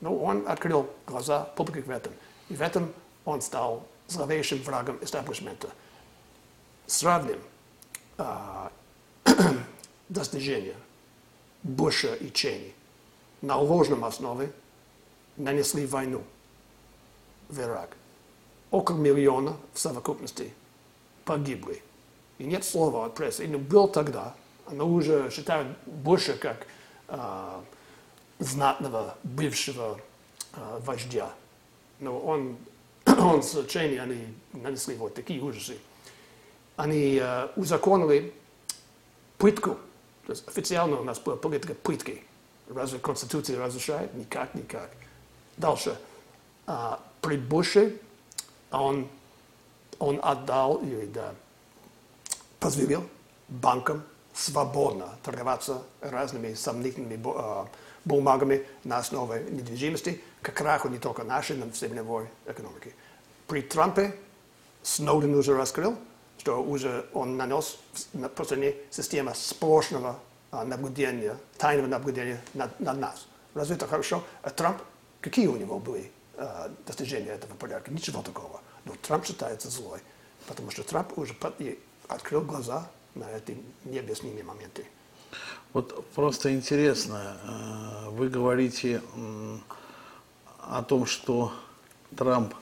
Но 0.00 0.16
он 0.16 0.46
открыл 0.46 0.88
глаза 1.06 1.44
публике 1.56 1.82
в 1.82 1.90
этом. 1.90 2.12
И 2.48 2.54
в 2.54 2.62
этом 2.62 2.92
он 3.24 3.42
стал 3.42 3.84
зловейшим 4.06 4.62
врагом 4.62 4.96
истеблишмента. 5.02 5.68
Сравним 6.86 7.40
а, 8.16 8.70
достижения 10.08 10.76
Буша 11.64 12.14
и 12.14 12.32
Чейни 12.32 12.72
на 13.42 13.56
ложном 13.58 14.04
основе 14.04 14.52
нанесли 15.36 15.84
войну 15.84 16.22
в 17.50 17.60
Ирак. 17.60 17.96
Около 18.70 18.96
миллиона 18.96 19.56
в 19.74 19.78
совокупности 19.78 20.52
погибли. 21.24 21.82
И 22.38 22.44
нет 22.44 22.64
слова 22.64 23.06
от 23.06 23.14
прессы. 23.14 23.46
Но 23.46 23.58
был 23.58 23.88
тогда, 23.88 24.34
но 24.70 24.88
уже 24.88 25.30
считают 25.30 25.76
больше 25.86 26.34
как 26.34 26.66
э, 27.08 27.60
знатного 28.38 29.16
бывшего 29.24 30.00
э, 30.52 30.80
вождя. 30.84 31.30
Но 31.98 32.18
он, 32.18 32.56
он 33.06 33.42
с 33.42 33.66
Чейни, 33.66 33.96
они 33.96 34.34
нанесли 34.52 34.94
вот 34.94 35.14
такие 35.14 35.42
ужасы. 35.42 35.78
Они 36.76 37.18
э, 37.20 37.48
узаконили 37.56 38.32
пытку. 39.36 39.76
То 40.26 40.32
есть 40.32 40.46
официально 40.46 41.00
у 41.00 41.04
нас 41.04 41.18
была 41.18 41.36
политика 41.36 41.74
пытки. 41.74 42.22
Разве 42.68 43.00
Конституция 43.00 43.58
разрешает? 43.58 44.14
Никак, 44.14 44.54
никак. 44.54 44.90
Дальше. 45.56 45.98
А, 46.66 47.02
при 47.20 47.36
Буше 47.36 47.98
он, 48.70 49.08
он 49.98 50.20
отдал 50.22 50.76
или 50.78 51.06
да, 51.06 51.34
позволил 52.58 53.06
банкам 53.48 54.02
свободно 54.34 55.08
торговаться 55.22 55.82
разными 56.00 56.54
сомнительными 56.54 57.20
а, 57.26 57.66
бумагами 58.04 58.66
на 58.84 58.98
основе 58.98 59.44
недвижимости, 59.50 60.20
к 60.40 60.52
краху 60.52 60.88
не 60.88 60.98
только 60.98 61.24
нашей, 61.24 61.56
но 61.56 61.66
и 61.66 61.70
всей 61.70 61.88
мировой 61.88 62.28
экономики. 62.46 62.94
При 63.46 63.62
Трампе 63.62 64.14
Сноуден 64.82 65.34
уже 65.34 65.54
раскрыл, 65.54 65.96
что 66.38 66.62
уже 66.62 67.06
он 67.12 67.36
нанес 67.36 67.78
по 68.34 68.44
стране 68.44 68.74
систему 68.90 69.32
сплошного 69.34 70.18
а, 70.50 70.64
наблюдения, 70.64 71.36
тайного 71.58 71.88
наблюдения 71.88 72.40
над, 72.54 72.78
над 72.80 72.98
нас. 72.98 73.26
Разве 73.52 73.76
это 73.76 73.86
хорошо? 73.86 74.22
А 74.42 74.50
Трамп, 74.50 74.80
какие 75.20 75.48
у 75.48 75.56
него 75.56 75.78
были 75.78 76.10
а, 76.40 76.70
достижения 76.86 77.32
этого 77.32 77.54
порядка? 77.54 77.90
Ничего 77.90 78.22
такого. 78.22 78.62
Но 78.86 78.94
Трамп 79.02 79.26
считается 79.26 79.68
злой, 79.68 80.00
потому 80.46 80.70
что 80.70 80.82
Трамп 80.82 81.18
уже 81.18 81.36
открыл 82.08 82.40
глаза 82.40 82.88
на 83.14 83.30
эти 83.30 83.58
необъяснимые 83.84 84.42
моменты. 84.42 84.86
Вот 85.74 86.06
просто 86.14 86.54
интересно, 86.54 87.36
э, 87.44 88.08
вы 88.10 88.30
говорите 88.30 89.02
о 90.58 90.82
том, 90.82 91.04
что 91.04 91.52
Трамп 92.16 92.54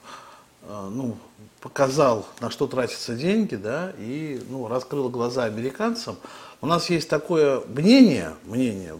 э, 0.63 0.89
ну, 0.91 1.17
показал, 1.61 2.27
на 2.41 2.49
что 2.49 2.67
тратятся 2.67 3.15
деньги, 3.15 3.55
да, 3.55 3.93
и 3.97 4.43
ну, 4.49 4.67
раскрыл 4.67 5.09
глаза 5.09 5.45
американцам. 5.45 6.17
У 6.59 6.67
нас 6.67 6.89
есть 6.89 7.09
такое 7.09 7.61
мнение, 7.61 8.35
мнение, 8.43 8.99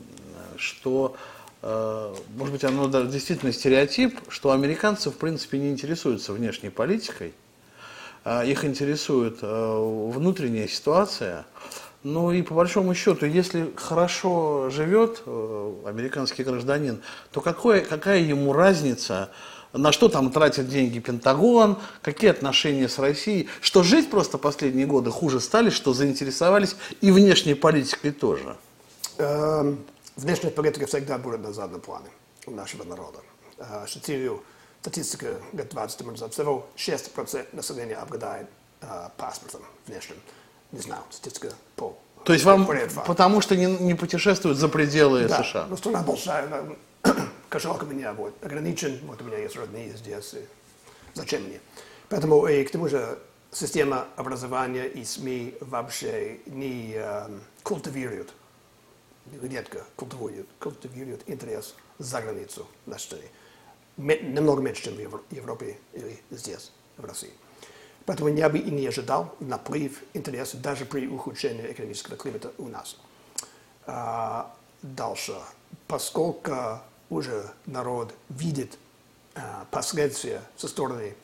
что, 0.56 1.16
э, 1.16 1.39
может 1.62 2.54
быть, 2.54 2.64
оно 2.64 2.88
действительно 3.04 3.52
стереотип, 3.52 4.20
что 4.30 4.52
американцы, 4.52 5.10
в 5.10 5.18
принципе, 5.18 5.58
не 5.60 5.70
интересуются 5.70 6.32
внешней 6.32 6.70
политикой, 6.70 7.34
а 8.24 8.44
их 8.44 8.64
интересует 8.64 9.40
э, 9.42 10.10
внутренняя 10.14 10.68
ситуация. 10.68 11.46
Ну 12.04 12.32
и 12.32 12.42
по 12.42 12.54
большому 12.54 12.94
счету, 12.96 13.26
если 13.26 13.74
хорошо 13.76 14.70
живет 14.70 15.24
э, 15.26 15.74
американский 15.86 16.44
гражданин, 16.44 17.02
то 17.32 17.42
какое, 17.42 17.82
какая 17.82 18.20
ему 18.20 18.54
разница, 18.54 19.30
на 19.74 19.92
что 19.92 20.08
там 20.08 20.32
тратят 20.32 20.70
деньги 20.70 21.00
Пентагон, 21.00 21.78
какие 22.02 22.30
отношения 22.30 22.88
с 22.88 23.00
Россией, 23.00 23.50
что 23.62 23.84
жить 23.84 24.10
просто 24.10 24.38
последние 24.38 24.88
годы 24.88 25.12
хуже 25.12 25.40
стали, 25.40 25.70
что 25.70 25.94
заинтересовались 25.94 26.76
и 27.02 27.12
внешней 27.12 27.54
политикой 27.54 28.12
тоже. 28.12 28.56
Внешняя 30.20 30.52
политика 30.52 30.86
всегда 30.86 31.18
будет 31.18 31.40
на 31.40 31.54
заднем 31.54 31.80
плане 31.80 32.10
у 32.46 32.52
нашего 32.52 32.84
народа. 32.84 33.20
Шатирию 33.88 34.44
статистика 34.82 35.38
лет 35.54 35.70
20 35.70 36.06
назад, 36.08 36.34
всего 36.34 36.68
6% 36.76 37.56
населения 37.56 37.96
обладает 37.96 38.48
паспортом 39.16 39.62
внешним. 39.88 40.18
Не 40.74 40.80
знаю, 40.80 41.04
статистика 41.10 41.54
по... 41.78 41.98
То 42.26 42.34
есть 42.34 42.44
вам, 42.44 42.68
потому 43.08 43.40
что 43.40 43.56
не, 43.56 43.66
не 43.66 43.94
путешествуют 43.94 44.58
за 44.58 44.68
пределы 44.68 45.26
да, 45.30 45.42
США? 45.42 45.68
Да, 45.70 45.78
страна 45.78 46.04
большая, 46.04 46.66
кошелек 47.50 47.84
у 47.84 47.86
меня 47.86 48.12
вот, 48.12 48.34
ограничен, 48.44 49.00
вот 49.06 49.22
у 49.22 49.24
меня 49.24 49.38
есть 49.38 49.56
родные 49.56 49.96
здесь, 49.96 50.34
и 50.34 50.46
зачем 51.14 51.44
мне? 51.44 51.62
Поэтому 52.10 52.46
и 52.46 52.62
к 52.66 52.72
тому 52.72 52.90
же 52.90 53.18
система 53.54 54.08
образования 54.18 54.86
и 54.86 55.06
СМИ 55.06 55.56
вообще 55.62 56.40
не 56.46 56.94
э, 56.96 57.30
культивируют, 57.64 58.34
редко 59.42 59.86
культивируют 59.96 61.24
интерес 61.28 61.76
за 61.98 62.22
границу 62.22 62.68
нашей 62.86 63.04
страны 63.04 63.30
намного 64.00 64.62
меньше, 64.62 64.84
чем 64.84 64.96
в 64.96 65.34
Европе 65.34 65.78
или 65.94 66.20
здесь, 66.32 66.72
в 66.98 67.06
России. 67.06 67.32
Поэтому 68.06 68.30
я 68.30 68.50
бы 68.50 68.58
и 68.58 68.72
не 68.72 68.88
ожидал 68.88 69.36
наплыв 69.40 70.02
интереса 70.14 70.58
даже 70.58 70.86
при 70.86 71.08
ухудшении 71.08 71.72
экономического 71.72 72.18
климата 72.18 72.52
у 72.58 72.68
нас. 72.68 72.98
А, 73.86 74.56
дальше. 74.82 75.36
Поскольку 75.88 76.80
уже 77.10 77.52
народ 77.66 78.14
видит 78.30 78.78
а, 79.36 79.68
последствия 79.70 80.42
со 80.58 80.68
стороны 80.68 81.16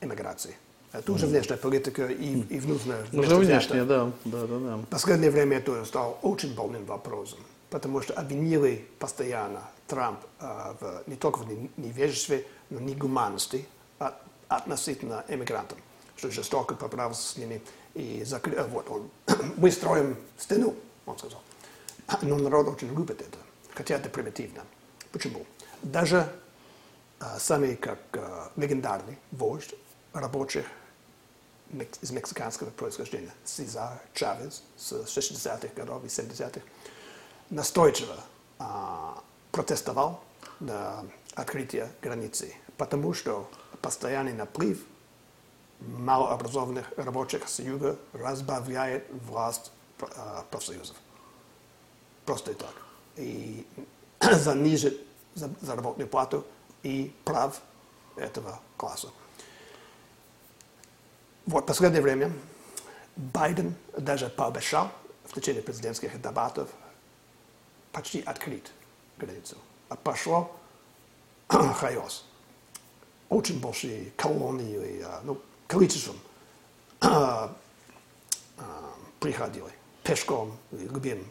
эмиграции, 0.00 0.56
это 0.92 1.12
уже 1.12 1.26
внешняя 1.26 1.56
политика 1.56 2.06
и, 2.06 2.40
и 2.40 2.58
внутренняя. 2.58 3.04
Уже 3.12 3.36
внешняя, 3.36 3.84
да, 3.84 4.12
да, 4.24 4.46
да, 4.46 4.58
да. 4.58 4.80
Последнее 4.90 5.30
время 5.30 5.58
это 5.58 5.84
стал 5.84 6.18
очень 6.22 6.54
больным 6.54 6.84
вопросом, 6.84 7.38
потому 7.70 8.00
что 8.02 8.14
обвинили 8.14 8.86
постоянно 8.98 9.62
Трамп 9.86 10.18
э, 10.40 10.74
в, 10.80 11.02
не 11.06 11.16
только 11.16 11.38
в 11.38 11.48
невежестве, 11.76 12.44
но 12.70 12.80
и 12.80 12.84
негуманности 12.84 13.66
от, 13.98 14.14
относительно 14.48 15.24
эмигрантов, 15.28 15.78
что 16.16 16.30
жестоко 16.30 16.74
поправился 16.74 17.34
с 17.34 17.36
ними 17.36 17.62
и 17.94 18.24
закрыл, 18.24 18.58
э, 18.58 18.66
вот 18.66 18.90
он, 18.90 19.10
мы 19.56 19.70
строим 19.70 20.16
стену, 20.38 20.74
он 21.06 21.18
сказал. 21.18 21.40
Но 22.22 22.36
народ 22.36 22.66
очень 22.66 22.88
любит 22.88 23.20
это, 23.20 23.38
хотя 23.74 23.94
это 23.94 24.08
примитивно. 24.08 24.62
Почему? 25.12 25.46
Даже 25.82 26.26
э, 27.20 27.24
сами 27.38 27.76
как 27.76 28.00
э, 28.12 28.48
легендарный 28.56 29.18
вождь 29.30 29.74
рабочих 30.12 30.66
из 32.02 32.10
мексиканского 32.10 32.70
происхождения, 32.70 33.32
Сезар 33.44 34.00
Чавес 34.14 34.62
с 34.76 34.92
60-х 34.92 35.68
годов 35.74 36.04
и 36.04 36.08
70-х, 36.08 36.60
настойчиво 37.50 38.16
а, 38.58 39.22
протестовал 39.52 40.22
на 40.60 41.04
открытие 41.34 41.90
границы, 42.02 42.54
потому 42.76 43.14
что 43.14 43.48
постоянный 43.82 44.32
наплыв 44.32 44.84
малообразованных 45.80 46.92
рабочих 46.96 47.48
с 47.48 47.60
юга 47.60 47.98
разбавляет 48.12 49.06
власть 49.10 49.72
э, 50.00 50.42
профсоюзов. 50.50 50.96
Просто 52.26 52.54
так. 52.54 52.74
И 53.16 53.66
занижит 54.20 55.00
заработную 55.34 56.08
плату 56.08 56.44
и 56.82 57.14
прав 57.24 57.60
этого 58.16 58.60
класса. 58.76 59.08
Вот 61.50 61.66
последнее 61.66 62.00
время 62.00 62.32
Байден 63.16 63.74
даже 63.98 64.28
пообещал 64.28 64.92
в 65.24 65.34
течение 65.34 65.60
президентских 65.60 66.22
дебатов 66.22 66.68
почти 67.90 68.20
открыть 68.20 68.70
границу. 69.18 69.56
А 69.88 69.96
пошло 69.96 70.56
хаос. 71.48 72.24
Очень 73.28 73.60
большие 73.60 74.12
колонии, 74.16 75.04
ну, 75.24 75.42
количеством 75.66 76.20
приходили 79.18 79.64
пешком, 80.04 80.56
любым 80.70 81.26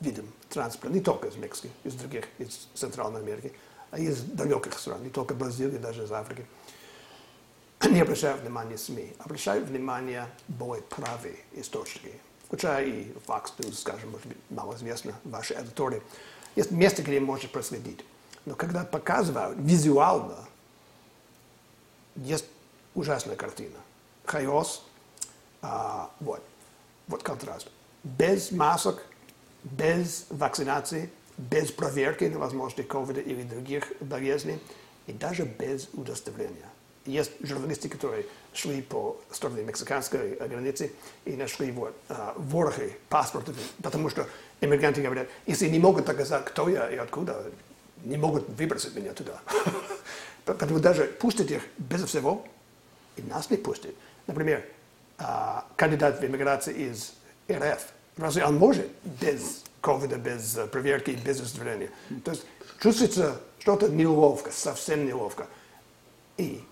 видом 0.00 0.26
транспорта, 0.48 0.92
не 0.92 1.00
только 1.00 1.28
из 1.28 1.36
Мексики, 1.36 1.70
из 1.84 1.94
других, 1.94 2.24
из 2.38 2.66
Центральной 2.74 3.20
Америки, 3.20 3.52
а 3.92 4.00
из 4.00 4.20
далеких 4.20 4.76
стран, 4.76 5.04
не 5.04 5.10
только 5.10 5.32
Бразилии, 5.34 5.78
даже 5.78 6.02
из 6.02 6.10
Африки. 6.10 6.44
Не 7.90 8.00
обращают 8.00 8.40
внимания 8.40 8.78
СМИ, 8.78 9.14
обращают 9.18 9.68
внимание 9.68 10.26
более 10.48 10.82
правые 10.84 11.36
источники, 11.52 12.12
включая 12.46 12.86
и 12.86 13.12
Fox 13.26 13.52
News, 13.58 13.74
скажем, 13.74 14.10
может 14.10 14.26
быть, 14.26 14.38
малоизвестно 14.50 15.14
вашей 15.24 15.56
аудитории. 15.56 16.02
Есть 16.56 16.70
место, 16.70 17.02
где 17.02 17.20
можно 17.20 17.48
проследить. 17.48 18.04
Но 18.46 18.54
когда 18.54 18.84
показывают 18.84 19.58
визуально, 19.60 20.46
есть 22.16 22.46
ужасная 22.94 23.36
картина. 23.36 23.76
Хаос, 24.24 24.84
а, 25.62 26.10
вот, 26.20 26.42
вот 27.08 27.22
контраст. 27.22 27.68
без 28.02 28.50
масок, 28.52 29.04
без 29.62 30.26
вакцинации, 30.30 31.10
без 31.36 31.70
проверки 31.72 32.24
на 32.24 32.38
возможность 32.38 32.88
ковида 32.88 33.20
или 33.20 33.42
других 33.42 33.92
болезней, 34.00 34.58
и 35.06 35.12
даже 35.12 35.44
без 35.44 35.88
удостоверения. 35.92 36.68
Есть 37.06 37.32
журналисты, 37.40 37.88
которые 37.88 38.24
шли 38.54 38.80
по 38.80 39.20
стороне 39.30 39.62
мексиканской 39.62 40.36
границы 40.36 40.92
и 41.26 41.36
нашли 41.36 41.70
вот, 41.70 41.94
а, 42.08 42.34
ворохи 42.36 42.96
паспортов, 43.10 43.56
потому 43.82 44.08
что 44.08 44.26
иммигранты 44.60 45.02
говорят, 45.02 45.28
если 45.46 45.68
не 45.68 45.78
могут 45.78 46.06
доказать, 46.06 46.44
кто 46.46 46.68
я 46.68 46.90
и 46.90 46.96
откуда, 46.96 47.44
не 48.04 48.16
могут 48.16 48.48
выбросить 48.48 48.94
меня 48.94 49.12
туда. 49.12 49.40
Поэтому 50.46 50.80
даже 50.80 51.04
пустят 51.04 51.50
их 51.50 51.62
без 51.78 52.02
всего, 52.04 52.46
и 53.16 53.22
нас 53.22 53.50
не 53.50 53.56
пустят. 53.56 53.94
Например, 54.26 54.64
а, 55.18 55.66
кандидат 55.76 56.20
в 56.20 56.24
иммиграцию 56.24 56.76
из 56.76 57.12
РФ, 57.50 57.82
разве 58.16 58.44
он 58.44 58.56
может 58.56 58.88
без 59.20 59.62
ковида, 59.80 60.16
без 60.16 60.56
э, 60.56 60.66
проверки, 60.66 61.10
без 61.10 61.40
удостоверения? 61.40 61.90
То 62.24 62.30
есть 62.30 62.44
чувствуется 62.80 63.40
что-то 63.58 63.88
неловко, 63.88 64.50
совсем 64.50 65.06
неловко. 65.06 65.46
И 66.36 66.64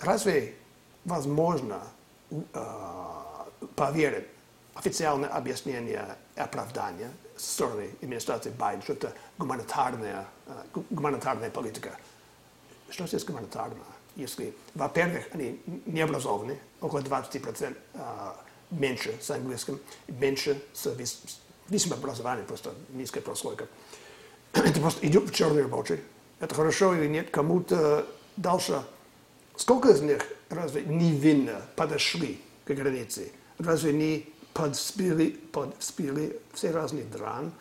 разве 0.00 0.54
возможно 1.04 1.82
э, 2.30 2.64
поверить 3.76 4.26
официальное 4.74 5.28
объяснение 5.28 6.16
оправдания 6.36 7.10
со 7.36 7.52
стороны 7.52 7.90
администрации 8.02 8.50
Байдена, 8.50 8.82
что 8.82 8.92
это 8.94 9.14
гуманитарная, 9.38 10.26
э, 10.46 10.80
гуманитарная 10.90 11.50
политика? 11.50 11.96
Что 12.90 13.06
здесь 13.06 13.24
гуманитарно? 13.24 13.76
Если, 14.16 14.54
во-первых, 14.74 15.26
они 15.32 15.60
не 15.86 16.00
образованы, 16.00 16.58
около 16.80 17.00
20% 17.00 17.76
э, 17.94 18.32
меньше 18.70 19.16
с 19.20 19.30
английским, 19.30 19.80
меньше 20.08 20.60
с 20.72 20.86
высшим 21.68 21.92
образованием, 21.92 22.46
просто 22.46 22.74
низкая 22.90 23.22
прослойка. 23.22 23.68
Это 24.52 24.80
просто 24.80 25.06
идет 25.06 25.30
в 25.30 25.34
черный 25.34 25.62
рабочий. 25.62 26.00
Это 26.40 26.54
хорошо 26.54 26.94
или 26.94 27.06
нет, 27.06 27.30
кому-то 27.30 28.06
дальше. 28.36 28.82
Сколько 29.60 29.90
из 29.90 30.00
них 30.00 30.26
разве 30.48 30.84
невинно 30.86 31.60
подошли 31.76 32.40
к 32.64 32.72
границе? 32.72 33.30
Разве 33.58 33.92
не 33.92 34.26
подспили, 34.54 35.32
подспили 35.52 36.40
все 36.54 36.70
разные 36.70 37.04
дран? 37.04 37.52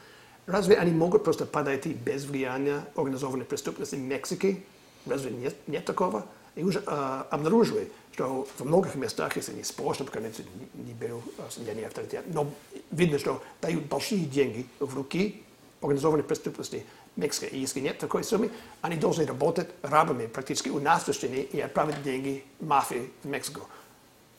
Разве 0.46 0.78
они 0.78 0.94
могут 0.94 1.26
просто 1.26 1.46
подойти 1.46 1.90
без 1.92 2.24
влияния 2.24 2.86
организованной 2.96 3.44
преступности 3.44 3.96
Мексики? 3.96 4.64
Разве 5.06 5.32
нет, 5.32 5.58
нет 5.68 5.84
такого? 5.84 6.26
И 6.56 6.64
уже 6.64 6.82
э, 6.88 7.24
обнаружили, 7.32 7.92
что 8.14 8.48
в 8.58 8.64
многих 8.64 8.96
местах, 8.96 9.36
если 9.36 9.52
не 9.52 9.66
сплошно, 9.66 10.06
по 10.06 10.12
крайней 10.12 10.30
мере, 10.30 10.46
не, 10.76 10.94
беру, 10.94 11.22
я 11.58 11.74
не 11.74 11.84
авторитет, 11.84 12.24
но 12.34 12.50
видно, 12.92 13.20
что 13.20 13.44
дают 13.62 13.88
большие 13.88 14.24
деньги 14.24 14.66
в 14.80 14.96
руки 14.96 15.44
организованной 15.82 16.24
преступности 16.24 16.86
Мексики. 17.16 17.46
И 17.46 17.60
если 17.60 17.80
нет 17.80 17.98
такой 17.98 18.24
суммы, 18.24 18.52
они 18.82 18.96
должны 18.96 19.26
работать 19.26 19.70
рабами 19.82 20.28
практически 20.28 20.70
у 20.70 20.80
нас 20.80 21.08
в 21.08 21.14
стране 21.14 21.42
и 21.42 21.60
отправить 21.60 22.02
деньги 22.04 22.44
мафии 22.60 23.12
в 23.24 23.28
Мексику. 23.28 23.68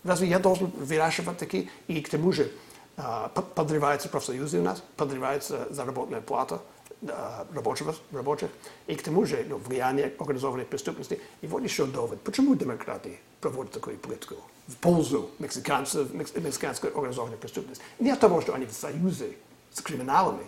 Разве 0.02 0.28
я 0.28 0.38
должен 0.38 0.68
выращивать 0.68 1.38
такие? 1.38 1.68
И 1.86 2.00
к 2.00 2.08
тому 2.08 2.32
же 2.32 2.50
э, 2.96 3.28
подрываются 3.54 4.08
профсоюзы 4.08 4.60
у 4.60 4.62
нас, 4.62 4.82
подрывается 4.96 5.68
заработная 5.70 6.22
плата 6.22 6.62
э, 7.02 7.44
рабочих, 7.52 7.88
рабочих. 8.12 8.48
И 8.86 8.94
к 8.94 9.02
тому 9.02 9.26
же 9.26 9.44
ну, 9.46 9.58
влияние 9.58 10.14
организованной 10.18 10.64
преступности. 10.64 11.20
И 11.42 11.46
вот 11.46 11.62
еще 11.62 11.84
довод. 11.84 12.20
Почему 12.22 12.54
демократы 12.54 13.18
проводят 13.42 13.72
такую 13.72 13.98
политику 13.98 14.36
в 14.68 14.76
пользу 14.76 15.30
мексиканцев, 15.38 16.14
мексиканской 16.14 16.90
организованной 16.90 17.36
преступности? 17.36 17.84
Не 17.98 18.12
от 18.12 18.20
того, 18.20 18.40
что 18.40 18.54
они 18.54 18.64
в 18.64 18.72
союзе 18.72 19.36
с 19.72 19.82
криминалами, 19.82 20.46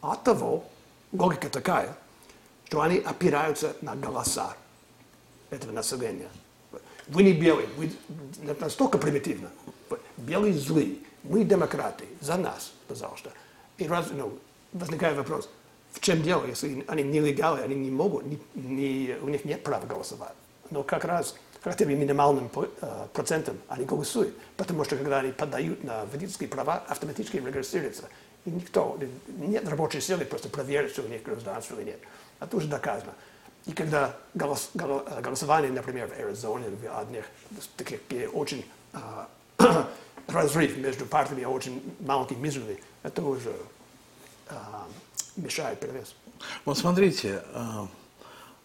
а 0.00 0.12
от 0.12 0.24
того, 0.24 0.64
логика 1.14 1.48
такая, 1.48 1.96
что 2.66 2.82
они 2.82 2.98
опираются 2.98 3.76
на 3.80 3.94
голоса 3.94 4.56
этого 5.50 5.72
населения. 5.72 6.28
Вы 7.06 7.22
не 7.22 7.32
белые, 7.32 7.68
вы 7.76 7.92
настолько 8.58 8.98
примитивно. 8.98 9.50
Белые 10.16 10.54
злые, 10.54 10.96
мы 11.22 11.44
демократы, 11.44 12.04
за 12.20 12.36
нас, 12.36 12.72
пожалуйста. 12.88 13.30
И 13.78 13.86
раз, 13.86 14.08
ну, 14.12 14.38
возникает 14.72 15.16
вопрос, 15.16 15.48
в 15.92 16.00
чем 16.00 16.22
дело, 16.22 16.44
если 16.46 16.84
они 16.88 17.02
нелегалы, 17.02 17.60
они 17.60 17.76
не 17.76 17.90
могут, 17.90 18.24
не, 18.24 18.40
не, 18.54 19.16
у 19.22 19.28
них 19.28 19.44
нет 19.44 19.62
права 19.62 19.86
голосовать. 19.86 20.34
Но 20.70 20.82
как 20.82 21.04
раз 21.04 21.36
хотя 21.62 21.84
бы 21.84 21.94
минимальным 21.94 22.50
э, 22.54 23.06
процентом 23.12 23.58
они 23.68 23.84
голосуют, 23.84 24.34
потому 24.56 24.84
что 24.84 24.96
когда 24.96 25.20
они 25.20 25.32
подают 25.32 25.84
на 25.84 26.04
водительские 26.06 26.48
права, 26.48 26.82
автоматически 26.88 27.36
регистрируются. 27.36 28.08
И 28.44 28.50
никто, 28.50 28.98
нет 29.26 29.66
рабочей 29.68 30.00
силы 30.00 30.24
просто 30.24 30.48
проверить, 30.48 30.92
что 30.92 31.02
у 31.02 31.08
них 31.08 31.22
гражданство 31.22 31.76
или 31.76 31.90
нет. 31.90 32.00
Это 32.40 32.56
уже 32.56 32.68
доказано. 32.68 33.14
И 33.66 33.72
когда 33.72 34.14
голос, 34.34 34.70
голосование, 34.74 35.72
например, 35.72 36.08
в 36.08 36.12
Аризоне 36.12 36.68
в 36.68 36.98
одних 36.98 37.24
таких, 37.76 38.00
где 38.08 38.28
очень 38.28 38.66
э, 38.92 39.84
разрыв 40.28 40.76
между 40.76 41.06
партиями 41.06 41.44
очень 41.44 41.82
маленький, 42.00 42.34
мизерный, 42.34 42.78
это 43.02 43.22
уже 43.22 43.54
э, 44.48 44.54
мешает 45.36 45.80
перевес. 45.80 46.14
Вот 46.66 46.76
смотрите, 46.76 47.42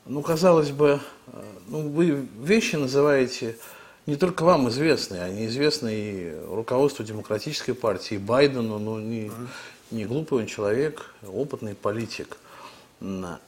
ну, 0.06 0.22
казалось 0.22 0.72
бы, 0.72 1.00
э, 1.28 1.44
ну, 1.68 1.89
вы 1.89 2.28
вещи 2.39 2.76
называете 2.76 3.58
не 4.05 4.15
только 4.15 4.43
вам 4.43 4.69
известные, 4.69 5.23
они 5.23 5.45
известны 5.47 5.91
и 5.93 6.35
руководству 6.47 7.03
Демократической 7.03 7.73
партии, 7.73 8.15
и 8.15 8.17
Байдену, 8.19 8.79
ну, 8.79 8.99
не, 8.99 9.31
не 9.91 10.05
глупый 10.05 10.39
он 10.39 10.45
человек, 10.47 11.13
опытный 11.23 11.75
политик– 11.75 12.38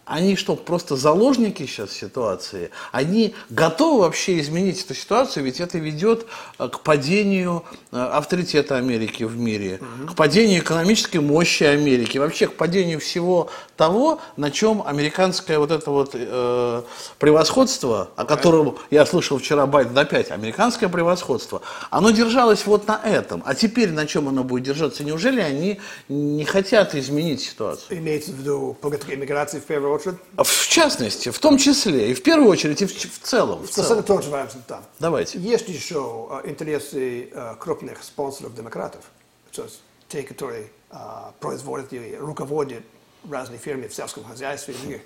они 0.05 0.37
что, 0.37 0.55
просто 0.55 0.95
заложники 0.95 1.65
сейчас 1.65 1.91
ситуации? 1.91 2.71
Они 2.93 3.35
готовы 3.49 4.01
вообще 4.01 4.39
изменить 4.39 4.83
эту 4.83 4.93
ситуацию, 4.93 5.43
ведь 5.43 5.59
это 5.59 5.77
ведет 5.77 6.25
э, 6.57 6.69
к 6.69 6.79
падению 6.79 7.65
э, 7.91 7.97
авторитета 7.97 8.77
Америки 8.77 9.23
в 9.23 9.37
мире, 9.37 9.81
угу. 9.81 10.11
к 10.11 10.15
падению 10.15 10.61
экономической 10.61 11.17
мощи 11.17 11.63
Америки, 11.63 12.17
вообще 12.17 12.47
к 12.47 12.53
падению 12.53 13.01
всего 13.01 13.49
того, 13.75 14.21
на 14.37 14.51
чем 14.51 14.83
американское 14.85 15.59
вот 15.59 15.71
это 15.71 15.91
вот 15.91 16.11
э, 16.13 16.83
превосходство, 17.19 18.11
о 18.15 18.23
котором 18.23 18.77
я 18.89 19.05
слышал 19.05 19.37
вчера 19.37 19.65
Байден 19.65 19.97
опять, 19.97 20.31
американское 20.31 20.87
превосходство, 20.87 21.61
оно 21.89 22.11
держалось 22.11 22.65
вот 22.65 22.87
на 22.87 23.01
этом. 23.03 23.43
А 23.45 23.53
теперь 23.53 23.91
на 23.91 24.07
чем 24.07 24.29
оно 24.29 24.45
будет 24.45 24.63
держаться? 24.63 25.03
Неужели 25.03 25.41
они 25.41 25.81
не 26.07 26.45
хотят 26.45 26.95
изменить 26.95 27.41
ситуацию? 27.41 27.97
Имеется 27.97 28.31
в 28.31 28.35
виду 28.35 28.77
политика 28.79 29.13
иммиграции 29.13 29.40
операции 29.41 29.59
в 29.59 29.65
первую 29.65 29.93
очередь? 29.93 30.17
В 30.37 30.67
частности, 30.67 31.29
в 31.29 31.39
том 31.39 31.57
числе, 31.57 32.11
и 32.11 32.13
в 32.13 32.23
первую 32.23 32.49
очередь, 32.49 32.81
и 32.81 32.85
в, 32.85 32.91
в 32.91 33.19
целом. 33.19 33.65
В 33.65 33.69
целом. 33.69 33.87
Сосредоточиваемся 33.87 34.57
там. 34.67 34.83
Давайте. 34.99 35.39
Есть 35.39 35.67
еще 35.67 35.95
uh, 35.95 36.49
интересы 36.49 37.29
uh, 37.29 37.55
крупных 37.57 38.03
спонсоров 38.03 38.55
демократов, 38.55 39.03
то 39.51 39.63
есть 39.63 39.81
те, 40.07 40.23
которые 40.23 40.69
uh, 40.89 41.31
производят 41.39 41.93
или 41.93 42.15
руководят 42.15 42.83
разные 43.29 43.59
фирмы 43.59 43.87
в 43.87 43.93
сельском 43.93 44.23
хозяйстве. 44.23 44.75
И 44.85 45.01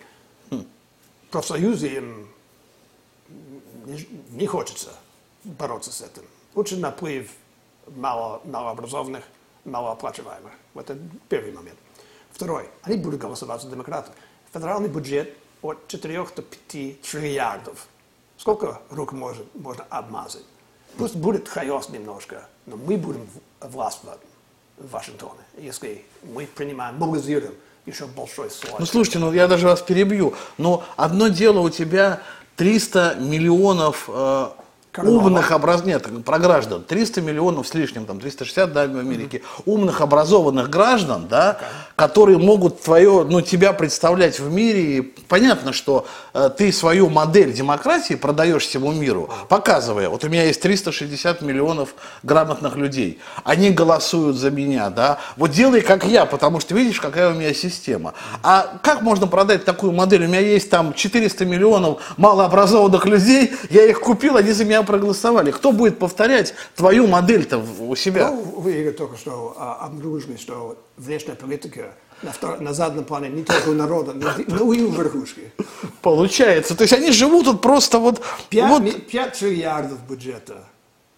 хм. 0.54 0.66
Профсоюзы 1.32 1.88
им 1.88 2.28
не, 3.86 4.08
не 4.32 4.48
хочется 4.48 4.90
бороться 5.44 5.92
с 5.92 6.02
этим. 6.02 6.24
Очень 6.54 6.80
наплыв 6.80 7.30
мало, 7.96 8.42
малообразованных, 8.46 9.24
малооплачиваемых. 9.66 10.52
Вот 10.74 10.90
это 10.90 11.00
первый 11.30 11.52
момент. 11.52 11.78
Второй. 12.36 12.68
Они 12.82 12.98
будут 12.98 13.22
голосовать 13.22 13.62
за 13.62 13.70
демократов. 13.70 14.14
Федеральный 14.56 14.88
бюджет 14.88 15.34
от 15.62 15.86
4 15.90 16.28
до 16.34 16.42
5 16.42 17.02
триллиардов. 17.02 17.88
Сколько 18.38 18.80
рук 18.90 19.12
может, 19.12 19.46
можно 19.54 19.84
обмазать? 19.90 20.46
Пусть 20.98 21.18
будет 21.18 21.50
хаос 21.50 21.90
немножко, 21.90 22.48
но 22.66 22.78
мы 22.78 22.96
будем 22.96 23.28
властвовать 23.60 24.22
в 24.78 24.90
Вашингтоне, 24.90 25.42
если 25.58 26.06
мы 26.24 26.48
принимаем, 26.48 26.96
мобилизируем 26.98 27.54
еще 27.86 28.06
большой 28.06 28.50
слой. 28.50 28.76
Ну, 28.80 28.86
слушайте, 28.86 29.20
ну 29.20 29.34
я 29.34 29.50
даже 29.50 29.68
вас 29.68 29.82
перебью. 29.82 30.34
Но 30.58 30.86
одно 30.96 31.28
дело 31.28 31.60
у 31.60 31.70
тебя 31.70 32.22
300 32.56 33.16
миллионов 33.20 34.06
э, 34.08 34.48
умных 34.98 35.52
образ... 35.52 35.84
Нет, 35.84 36.06
про 36.24 36.40
граждан. 36.40 36.84
300 36.84 37.22
миллионов 37.22 37.68
с 37.68 37.74
лишним, 37.74 38.06
там 38.06 38.20
360, 38.20 38.74
да, 38.74 38.88
в 38.88 38.98
Америке. 38.98 39.38
Mm-hmm. 39.38 39.62
Умных 39.66 40.02
образованных 40.02 40.70
граждан, 40.70 41.28
да, 41.30 41.58
okay. 41.60 41.66
которые 41.96 42.38
могут 42.38 42.82
твое, 42.82 43.26
ну, 43.30 43.42
тебя 43.42 43.74
представлять 43.74 44.40
в 44.40 44.52
мире. 44.52 44.98
И 44.98 45.02
понятно, 45.02 45.74
что 45.74 46.08
э, 46.34 46.50
ты 46.56 46.72
свою 46.72 47.10
модель 47.10 47.54
демократии 47.54 48.16
продаешь 48.16 48.64
всему 48.64 48.92
миру, 48.92 49.30
показывая, 49.50 50.10
вот 50.10 50.24
у 50.24 50.30
меня 50.30 50.44
есть 50.44 50.62
360 50.62 51.42
миллионов 51.42 51.96
грамотных 52.24 52.76
людей. 52.76 53.20
Они 53.44 53.72
голосуют 53.72 54.38
за 54.38 54.52
меня, 54.52 54.90
да. 54.90 55.20
Вот 55.36 55.52
делай 55.52 55.82
как 55.82 56.06
я, 56.06 56.26
потому 56.26 56.60
что 56.60 56.76
видишь, 56.76 57.00
какая 57.02 57.32
у 57.32 57.34
меня 57.34 57.54
система. 57.54 58.14
А 58.44 58.78
как 58.82 59.02
можно 59.02 59.28
продать 59.28 59.66
такую 59.66 59.92
модель? 59.92 60.26
У 60.26 60.28
меня 60.28 60.40
есть 60.40 60.70
там 60.70 60.94
400 60.94 61.46
миллионов 61.46 62.02
малообразованных 62.18 63.06
людей, 63.06 63.54
я 63.70 63.86
их 63.86 64.00
купил, 64.00 64.38
они 64.38 64.52
за 64.52 64.66
меня 64.66 64.85
проголосовали. 64.86 65.52
Кто 65.52 65.72
будет 65.72 66.00
повторять 66.00 66.54
твою 66.76 67.08
модель-то 67.08 67.58
у 67.60 67.96
себя? 67.96 68.30
Ну, 68.32 68.42
вы, 68.42 68.92
только 68.92 69.18
что 69.18 69.56
а, 69.58 69.86
обнаружили, 69.86 70.38
что 70.38 70.78
внешняя 70.98 71.36
политика 71.36 71.94
на, 72.22 72.30
втор- 72.32 72.60
на 72.62 72.74
заднем 72.74 73.04
плане 73.04 73.30
не 73.30 73.44
только 73.44 73.70
у 73.70 73.74
народа, 73.74 74.14
но, 74.14 74.32
и- 74.74 74.82
у 74.82 74.90
верхушки. 74.92 75.52
Получается. 76.02 76.76
То 76.76 76.84
есть 76.84 76.94
они 76.94 77.12
живут 77.12 77.46
тут 77.46 77.62
просто 77.62 78.00
вот... 78.00 78.22
Пять, 78.50 78.70
вот 78.70 78.82
ми- 78.84 78.92
пять 78.92 79.34
триллиардов 79.38 80.00
бюджета. 80.10 80.64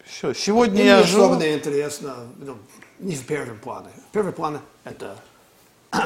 все, 0.05 0.33
сегодня 0.33 0.81
И 0.83 0.85
я 0.85 0.97
мне 0.97 1.05
живу... 1.05 1.25
особенно 1.25 1.53
интересно, 1.53 2.15
ну, 2.37 2.57
не 2.99 3.15
в 3.15 3.25
первом 3.25 3.59
плане. 3.59 3.89
В 4.09 4.13
первом 4.13 4.33
плане 4.33 4.59
это 4.83 5.15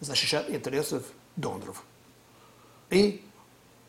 защищать 0.00 0.46
интересы 0.50 1.02
доноров 1.36 1.82
и 2.90 3.22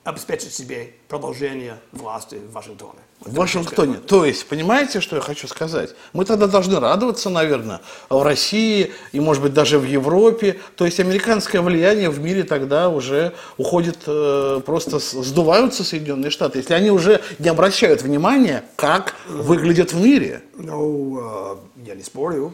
обеспечить 0.03 0.53
себе 0.53 0.93
продолжение 1.07 1.77
власти 1.91 2.35
в 2.35 2.53
Вашингтоне. 2.53 2.99
В 3.19 3.33
Вашингтоне. 3.35 3.95
То 3.95 4.25
есть, 4.25 4.47
понимаете, 4.47 5.01
что 5.01 5.17
я 5.17 5.21
хочу 5.21 5.47
сказать? 5.47 5.93
Мы 6.13 6.23
тогда 6.25 6.47
должны 6.47 6.79
радоваться, 6.79 7.29
наверное, 7.29 7.81
в 8.09 8.23
России 8.23 8.93
и, 9.11 9.19
может 9.19 9.43
быть, 9.43 9.53
даже 9.53 9.77
в 9.77 9.83
Европе. 9.83 10.59
То 10.75 10.85
есть, 10.85 10.99
американское 10.99 11.61
влияние 11.61 12.09
в 12.09 12.19
мире 12.19 12.43
тогда 12.43 12.89
уже 12.89 13.33
уходит, 13.57 13.99
э, 14.07 14.61
просто 14.65 14.99
сдуваются 14.99 15.83
Соединенные 15.83 16.31
Штаты. 16.31 16.59
Если 16.59 16.73
они 16.73 16.91
уже 16.91 17.21
не 17.37 17.49
обращают 17.49 18.01
внимания, 18.01 18.63
как 18.77 19.15
выглядят 19.27 19.91
в 19.91 20.01
мире. 20.01 20.41
Ну, 20.55 21.19
э, 21.21 21.55
я 21.85 21.95
не 21.95 22.03
спорю. 22.03 22.53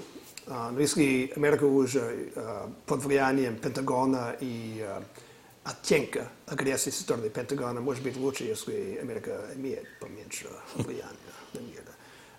Если 0.78 1.32
Америка 1.36 1.64
уже 1.64 2.30
э, 2.36 2.68
под 2.86 3.04
влиянием 3.04 3.56
Пентагона 3.56 4.36
и 4.40 4.86
э, 4.86 5.02
оттенка 5.66 6.30
агрессии 6.48 6.92
со 6.92 7.02
стороны 7.02 7.30
Пентагона, 7.30 7.82
может 7.82 8.04
быть 8.04 8.16
лучше, 8.16 8.46
если 8.46 8.98
Америка 9.02 9.42
имеет 9.56 9.88
поменьше 10.00 10.48
влияния 10.76 11.34
на 11.54 11.60
мир. 11.60 11.84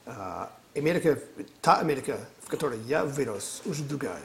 Э, 0.06 0.46
Америка, 0.74 1.18
та 1.60 1.80
Америка, 1.80 2.18
в 2.42 2.48
которой 2.48 2.80
я 2.80 3.04
вырос, 3.04 3.60
уже 3.66 3.82
другая. 3.84 4.22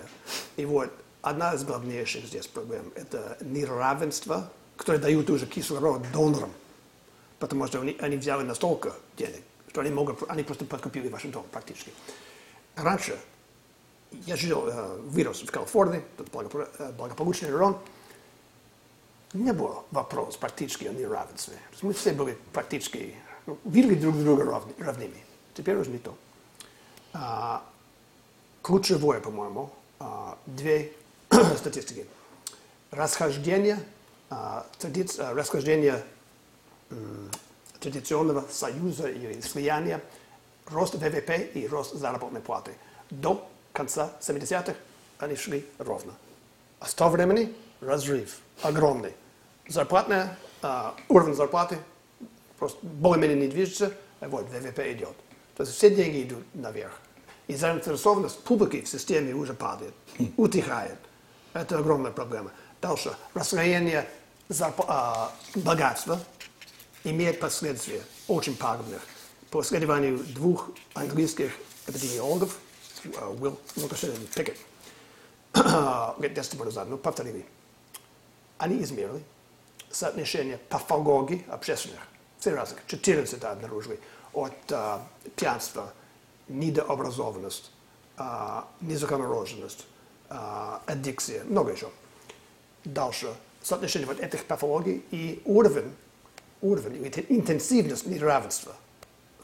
И 0.56 0.66
вот 0.66 0.90
одна 1.22 1.54
из 1.54 1.64
главнейших 1.66 2.26
здесь 2.26 2.48
проблем– 2.48 2.94
это 2.96 3.38
неравенство, 3.42 4.50
которое 4.78 5.00
дают 5.00 5.30
уже 5.30 5.46
кислород 5.46 6.02
донорам 6.14 6.54
потому 7.42 7.68
что 7.68 7.82
они, 7.82 7.98
они 8.00 8.16
взяли 8.18 8.44
настолько 8.44 8.94
денег, 9.18 9.42
что 9.70 9.82
они, 9.82 9.90
могут, 9.90 10.20
они 10.30 10.44
просто 10.44 10.64
подкупили 10.64 11.10
Вашингтон 11.10 11.44
практически. 11.52 11.92
Раньше 12.76 13.18
я 14.12 14.38
жил, 14.38 14.68
э, 14.68 14.98
вырос 15.00 15.42
в 15.42 15.52
Калифорнии, 15.52 16.04
тут 16.18 16.30
благополучный 16.30 17.52
район, 17.52 17.78
не 19.34 19.54
было 19.54 19.84
вопроса 19.92 20.38
практически 20.40 20.86
о 20.86 20.94
неравенстве. 20.94 21.56
Мы 21.82 21.94
все 21.94 22.12
были 22.12 22.38
практически, 22.54 23.16
видели 23.64 23.96
друг 23.96 24.18
друга 24.18 24.64
равными. 24.78 25.24
Теперь 25.54 25.76
уже 25.76 25.90
не 25.90 25.98
то. 25.98 26.16
А, 27.14 27.64
ключевое, 28.64 29.20
по-моему, 29.20 29.72
а, 30.00 30.38
две 30.46 30.94
статистики. 31.58 32.06
Расхождение, 32.92 33.80
а, 34.30 34.66
традиц- 34.80 35.20
а, 35.20 35.34
расхождение 35.34 36.04
м, 36.90 37.30
традиционного 37.80 38.46
союза 38.50 39.10
или 39.10 39.40
слияния, 39.42 40.02
рост 40.68 40.96
ВВП 40.96 41.38
и 41.54 41.68
рост 41.68 41.94
заработной 41.94 42.42
платы. 42.42 42.74
До 43.10 43.50
конца 43.74 44.12
70-х 44.22 44.76
они 45.20 45.36
шли 45.36 45.66
ровно. 45.78 46.14
А 46.80 46.88
с 46.88 46.94
того 46.94 47.12
времени 47.12 47.54
разрыв 47.80 48.38
огромный. 48.62 49.14
Зарплатная, 49.68 50.38
а, 50.62 50.96
уровень 51.08 51.34
зарплаты 51.36 51.78
просто 52.58 52.78
более-менее 52.82 53.48
не 53.48 53.48
движется, 53.48 53.94
вот 54.20 54.46
ВВП 54.50 54.94
идет. 54.94 55.16
То 55.56 55.64
есть 55.64 55.76
все 55.76 55.90
деньги 55.90 56.24
идут 56.24 56.44
наверх. 56.54 57.00
И 57.48 57.56
заинтересованность 57.56 58.44
публики 58.44 58.82
в 58.82 58.88
системе 58.88 59.34
уже 59.34 59.54
падает, 59.54 59.94
утихает. 60.38 60.98
Это 61.54 61.80
огромная 61.80 62.12
проблема. 62.12 62.52
Дальше. 62.82 63.16
Расслоение 63.34 64.08
зарп- 64.50 64.86
а, 64.88 65.32
богатства 65.56 66.20
имеет 67.04 67.40
последствия 67.40 68.02
очень 68.28 68.56
пагубных. 68.56 69.02
По 69.50 69.62
исследованию 69.62 70.20
двух 70.20 70.70
английских 70.94 71.52
эпидемиологов, 71.88 72.58
а, 73.18 73.30
Уилл 73.30 73.60
Лукашин 73.76 74.12
и 74.12 74.26
Пикет, 74.28 74.58
лет 76.20 76.34
10 76.34 76.52
тому 76.52 76.64
назад, 76.66 76.88
ну, 76.90 76.98
повторили. 76.98 77.46
Они 78.58 78.82
измерили 78.84 79.22
соотношение 79.92 80.58
патологий 80.58 81.46
общественных. 81.50 82.00
Все 82.40 82.54
разных. 82.56 82.80
14 82.88 83.44
обнаружили. 83.44 84.00
От 84.34 84.54
а, 84.72 85.06
пьянства, 85.36 85.94
недообразованность, 86.48 87.72
а, 88.18 88.68
незаконороженность, 88.82 89.86
а, 90.30 90.82
аддикция, 90.86 91.44
много 91.44 91.72
еще. 91.74 91.90
Дальше. 92.84 93.34
Соотношение 93.62 94.08
вот 94.08 94.20
этих 94.20 94.46
патологий 94.46 95.04
и 95.12 95.42
уровень, 95.46 95.94
уровень, 96.62 97.06
интенсивность 97.30 98.08
неравенства 98.08 98.76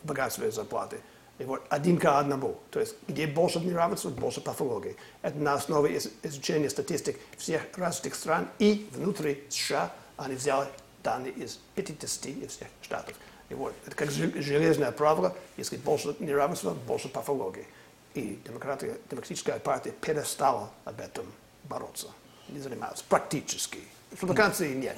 в 0.01 0.07
богатстве 0.07 0.47
и 0.47 0.51
зарплаты. 0.51 0.99
И 1.37 1.43
вот 1.43 1.63
один 1.69 1.97
к 1.97 2.05
одному. 2.05 2.57
То 2.71 2.79
есть, 2.79 2.95
где 3.07 3.27
больше 3.27 3.59
неравенства, 3.59 4.09
больше 4.09 4.41
патологий. 4.41 4.95
Это 5.21 5.37
на 5.37 5.53
основе 5.53 5.97
из- 5.97 6.09
изучения 6.23 6.69
статистик 6.69 7.19
всех 7.37 7.61
развитых 7.77 8.15
стран 8.15 8.47
и 8.57 8.89
внутри 8.91 9.43
США 9.49 9.93
они 10.17 10.35
взяли 10.35 10.67
данные 11.03 11.31
из 11.33 11.59
50 11.75 12.25
из 12.25 12.51
всех 12.51 12.67
штатов. 12.81 13.15
И 13.49 13.53
вот, 13.53 13.73
это 13.85 13.95
как 13.95 14.11
жел- 14.11 14.31
железное 14.35 14.91
правило, 14.91 15.33
если 15.55 15.77
больше 15.77 16.15
неравенства, 16.19 16.71
больше 16.71 17.07
патологий. 17.07 17.65
И 18.13 18.39
демократия, 18.45 18.97
демократическая 19.09 19.59
партия 19.59 19.91
перестала 19.91 20.69
об 20.85 20.99
этом 20.99 21.25
бороться. 21.63 22.07
Не 22.49 22.59
занималась 22.59 23.01
практически. 23.03 23.79
Республиканцы 24.11 24.69
нет. 24.69 24.97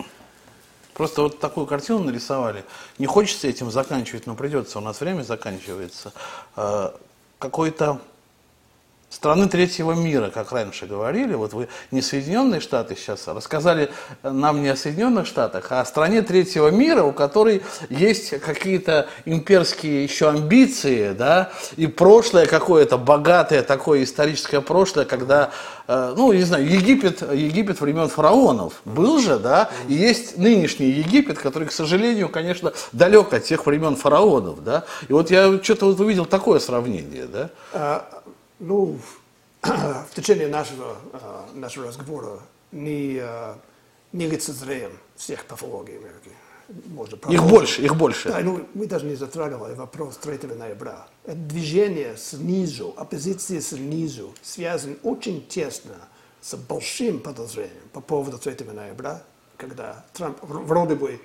Просто 0.94 1.22
вот 1.24 1.40
такую 1.40 1.66
картину 1.68 2.00
нарисовали. 2.00 2.64
Не 2.98 3.06
хочется 3.06 3.48
этим 3.48 3.72
заканчивать, 3.72 4.26
но 4.26 4.36
придется, 4.36 4.80
у 4.80 4.82
нас 4.82 5.00
время 5.02 5.24
заканчивается. 5.24 6.14
Э, 6.56 6.92
Какой-то 7.40 8.02
страны 9.10 9.50
третьего 9.50 9.94
мира, 9.94 10.30
как 10.34 10.52
раньше 10.52 10.86
говорили, 10.86 11.34
вот 11.34 11.54
вы 11.54 11.68
не 11.92 12.02
Соединенные 12.02 12.62
Штаты 12.62 12.96
сейчас 12.96 13.28
рассказали 13.28 13.90
нам 14.24 14.62
не 14.62 14.70
о 14.70 14.76
Соединенных 14.76 15.26
Штатах, 15.26 15.72
а 15.72 15.82
о 15.82 15.86
стране 15.86 16.22
третьего 16.22 16.70
мира, 16.70 17.04
у 17.04 17.12
которой 17.12 17.64
есть 17.90 18.40
какие-то 18.40 19.08
имперские 19.26 20.04
еще 20.04 20.30
амбиции, 20.30 21.14
да, 21.14 21.52
и 21.76 21.88
прошлое 21.88 22.46
какое-то 22.46 22.98
богатое 22.98 23.64
такое 23.64 24.04
историческое 24.04 24.62
прошлое, 24.62 25.06
когда, 25.06 25.50
э, 25.88 26.14
ну, 26.16 26.32
не 26.32 26.44
знаю, 26.44 26.70
Египет, 26.70 27.22
Египет 27.22 27.82
времен 27.82 28.10
фараонов 28.10 28.82
был 28.86 29.20
же, 29.20 29.40
да, 29.40 29.70
и 29.88 29.94
есть 29.94 30.38
нынешний 30.38 30.88
Египет, 30.88 31.40
который, 31.40 31.68
к 31.68 31.72
сожалению, 31.72 32.30
конечно, 32.30 32.74
далек 32.92 33.34
от 33.34 33.44
тех 33.44 33.66
времен 33.66 33.96
фараонов, 33.96 34.64
да, 34.64 34.86
и 35.08 35.14
вот 35.14 35.32
я 35.32 35.60
что-то 35.64 35.88
вот 35.88 36.00
увидел 36.00 36.26
такое 36.26 36.60
сравнение, 36.60 37.26
да, 37.26 37.50
А, 37.74 38.20
ну, 38.60 39.00
в 39.62 40.10
течение 40.16 40.48
нашего, 40.48 40.98
а, 41.14 41.50
нашего 41.54 41.88
разговора 41.88 42.40
не, 42.72 43.20
а, 43.22 43.58
не 44.12 44.28
лицезреем 44.28 44.92
всех 45.16 45.46
патологий 45.46 45.98
Америки. 45.98 46.32
Можно 46.90 47.16
их 47.32 47.44
больше, 47.44 47.82
их 47.82 47.96
больше. 47.96 48.30
Да, 48.30 48.40
ну, 48.42 48.68
мы 48.76 48.86
даже 48.86 49.06
не 49.08 49.16
затрагивали 49.16 49.74
вопрос 49.74 50.18
3 50.18 50.56
ноября. 50.56 51.08
Движение 51.26 52.16
снизу, 52.16 52.94
оппозиция 52.96 53.60
снизу, 53.60 54.36
связано 54.44 54.96
очень 55.02 55.46
тесно 55.48 55.96
с 56.42 56.56
большим 56.56 57.20
подозрением 57.22 57.90
по 57.92 58.02
поводу 58.02 58.38
3 58.38 58.66
ноября, 58.72 59.24
когда 59.58 60.06
Трамп 60.14 60.38
вроде 60.44 60.94
бы 60.94 61.20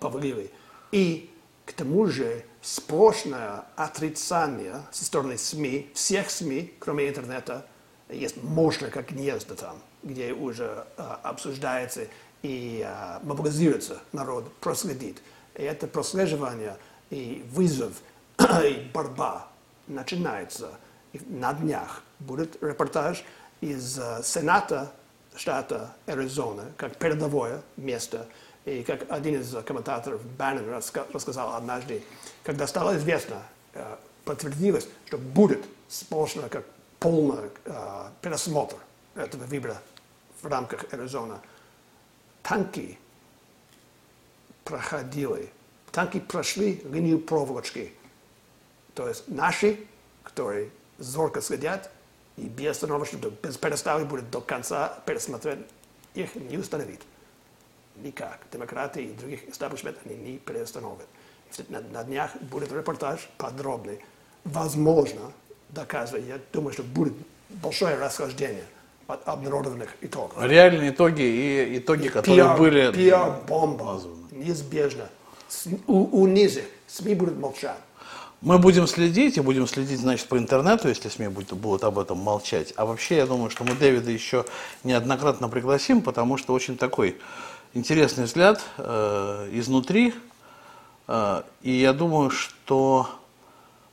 повалили. 0.00 0.50
И 0.92 1.30
к 1.66 1.72
тому 1.72 2.06
же 2.06 2.44
сплошное 2.62 3.64
отрицание 3.76 4.82
со 4.90 5.04
стороны 5.04 5.38
СМИ, 5.38 5.90
всех 5.94 6.30
СМИ, 6.30 6.74
кроме 6.78 7.08
интернета, 7.08 7.66
есть 8.08 8.42
мощно 8.42 8.88
как 8.88 9.10
гнездо 9.10 9.54
там, 9.54 9.78
где 10.02 10.32
уже 10.32 10.86
а, 10.96 11.20
обсуждается 11.22 12.06
и 12.42 12.84
а, 12.84 13.20
мобилизируется 13.22 14.00
народ, 14.12 14.52
проследит. 14.56 15.22
И 15.54 15.62
это 15.62 15.86
прослеживание 15.86 16.76
и 17.10 17.44
вызов 17.52 17.92
и 18.64 18.90
борьба 18.92 19.48
начинается. 19.86 20.72
И 21.12 21.20
на 21.28 21.52
днях 21.52 22.02
будет 22.18 22.62
репортаж 22.62 23.24
из 23.60 23.98
а, 23.98 24.22
Сената 24.22 24.92
штата 25.36 25.94
Аризона, 26.06 26.64
как 26.76 26.96
передовое 26.96 27.62
место. 27.76 28.26
И 28.70 28.84
как 28.84 29.10
один 29.10 29.40
из 29.40 29.52
комментаторов 29.64 30.24
Баннон 30.36 30.68
рассказал 30.68 31.54
однажды, 31.56 32.04
когда 32.44 32.68
стало 32.68 32.96
известно, 32.96 33.42
э, 33.74 33.96
подтвердилось, 34.24 34.86
что 35.06 35.18
будет 35.18 35.64
сплошно 35.88 36.48
как 36.48 36.64
полный 37.00 37.50
э, 37.64 38.08
пересмотр 38.22 38.76
этого 39.16 39.42
выбора 39.44 39.82
в 40.40 40.46
рамках 40.46 40.84
Аризона. 40.92 41.40
Танки 42.44 42.96
проходили 44.62 45.50
танки 45.90 46.20
прошли 46.20 46.80
линию 46.84 47.18
проволочки. 47.18 47.92
То 48.94 49.08
есть 49.08 49.26
наши, 49.26 49.84
которые 50.22 50.70
зорко 50.98 51.40
следят 51.40 51.90
и 52.36 52.42
безостановочно, 52.42 53.16
без 53.16 53.56
переставки 53.56 54.04
будут 54.04 54.30
до 54.30 54.40
конца 54.40 55.02
пересмотреть, 55.06 55.58
их 56.14 56.36
не 56.36 56.56
установить. 56.56 57.00
Никак. 58.02 58.40
Демократы 58.52 59.02
и 59.04 59.12
других 59.12 59.48
истеблишмент 59.48 59.96
они 60.04 60.14
не 60.16 60.38
перестановят. 60.38 61.06
И 61.58 61.72
на, 61.72 61.80
на 61.80 62.04
днях 62.04 62.30
будет 62.40 62.72
репортаж 62.72 63.28
подробный. 63.36 64.00
Возможно, 64.44 65.20
доказывая, 65.68 66.22
я 66.22 66.38
думаю, 66.52 66.72
что 66.72 66.82
будет 66.82 67.14
большое 67.48 67.96
расхождение 67.96 68.64
от 69.06 69.26
обнародованных 69.28 69.90
итогов. 70.00 70.36
Реальные 70.40 70.90
итоги 70.90 71.22
и 71.22 71.78
итоги, 71.78 72.08
которые 72.08 72.44
PR, 72.44 72.56
были... 72.58 72.86
Названы. 72.86 74.16
Неизбежно. 74.30 75.08
С- 75.48 75.66
У, 75.86 76.22
унизит. 76.22 76.64
СМИ 76.86 77.14
будут 77.14 77.36
молчать. 77.38 77.76
Мы 78.40 78.58
будем 78.58 78.86
следить, 78.86 79.36
и 79.36 79.40
будем 79.42 79.66
следить, 79.66 80.00
значит, 80.00 80.26
по 80.28 80.38
интернету, 80.38 80.88
если 80.88 81.10
СМИ 81.10 81.28
будут, 81.28 81.52
будут 81.52 81.84
об 81.84 81.98
этом 81.98 82.16
молчать. 82.18 82.72
А 82.76 82.86
вообще, 82.86 83.16
я 83.16 83.26
думаю, 83.26 83.50
что 83.50 83.64
мы 83.64 83.74
Дэвида 83.74 84.10
еще 84.10 84.46
неоднократно 84.82 85.50
пригласим, 85.50 86.00
потому 86.00 86.38
что 86.38 86.54
очень 86.54 86.78
такой 86.78 87.18
интересный 87.74 88.24
взгляд 88.24 88.62
э, 88.78 89.48
изнутри. 89.52 90.14
Э, 91.08 91.42
и 91.62 91.72
я 91.72 91.92
думаю, 91.92 92.30
что 92.30 93.08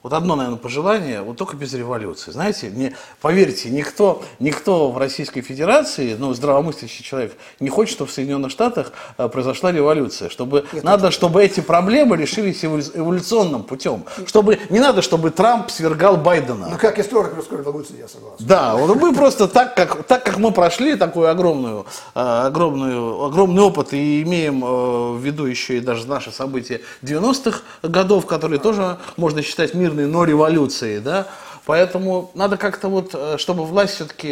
вот 0.07 0.13
одно, 0.13 0.37
наверное, 0.37 0.57
пожелание, 0.57 1.21
вот 1.21 1.35
только 1.35 1.57
без 1.57 1.73
революции. 1.73 2.31
Знаете, 2.31 2.69
не, 2.69 2.95
поверьте, 3.19 3.69
никто, 3.69 4.23
никто 4.39 4.89
в 4.89 4.97
Российской 4.97 5.41
Федерации, 5.41 6.15
ну, 6.17 6.33
здравомыслящий 6.33 7.03
человек, 7.03 7.33
не 7.59 7.67
хочет, 7.67 7.95
чтобы 7.95 8.09
в 8.09 8.13
Соединенных 8.13 8.49
Штатах 8.49 8.93
э, 9.17 9.27
произошла 9.27 9.69
революция. 9.69 10.29
Чтобы, 10.29 10.63
надо, 10.81 11.11
чтобы 11.11 11.43
эти 11.43 11.59
проблемы 11.59 12.15
решились 12.15 12.63
эволю- 12.63 12.89
эволюционным 12.93 13.63
путем. 13.63 14.05
Чтобы, 14.25 14.59
не 14.69 14.79
надо, 14.79 15.01
чтобы 15.01 15.29
Трамп 15.29 15.69
свергал 15.69 16.15
Байдена. 16.15 16.69
Но 16.71 16.77
как 16.77 16.99
историк 16.99 17.35
русской 17.35 17.57
революции 17.57 17.97
я 17.99 18.07
согласен. 18.07 18.45
Да, 18.47 18.77
вот 18.77 18.95
мы 18.95 19.13
просто 19.13 19.49
так 19.49 19.75
как, 19.75 20.03
так 20.03 20.23
как 20.23 20.37
мы 20.37 20.53
прошли 20.53 20.95
такую 20.95 21.29
огромную, 21.29 21.85
э, 22.15 22.19
огромную, 22.21 23.25
огромный 23.25 23.61
опыт 23.61 23.91
и 23.91 24.21
имеем 24.21 24.63
э, 24.63 24.67
в 25.15 25.17
виду 25.17 25.43
еще 25.43 25.79
и 25.79 25.79
даже 25.81 26.07
наши 26.07 26.31
события 26.31 26.79
90-х 27.03 27.59
годов, 27.83 28.25
которые 28.25 28.61
тоже 28.61 28.99
можно 29.17 29.41
считать 29.41 29.73
мирной, 29.97 30.07
но 30.07 30.23
революцией, 30.23 30.99
да, 30.99 31.27
Поэтому 31.65 32.31
надо 32.33 32.55
как-то 32.55 32.87
вот, 32.87 33.09
э, 33.13 33.35
чтобы 33.37 33.65
власть 33.65 33.95
все-таки 33.95 34.31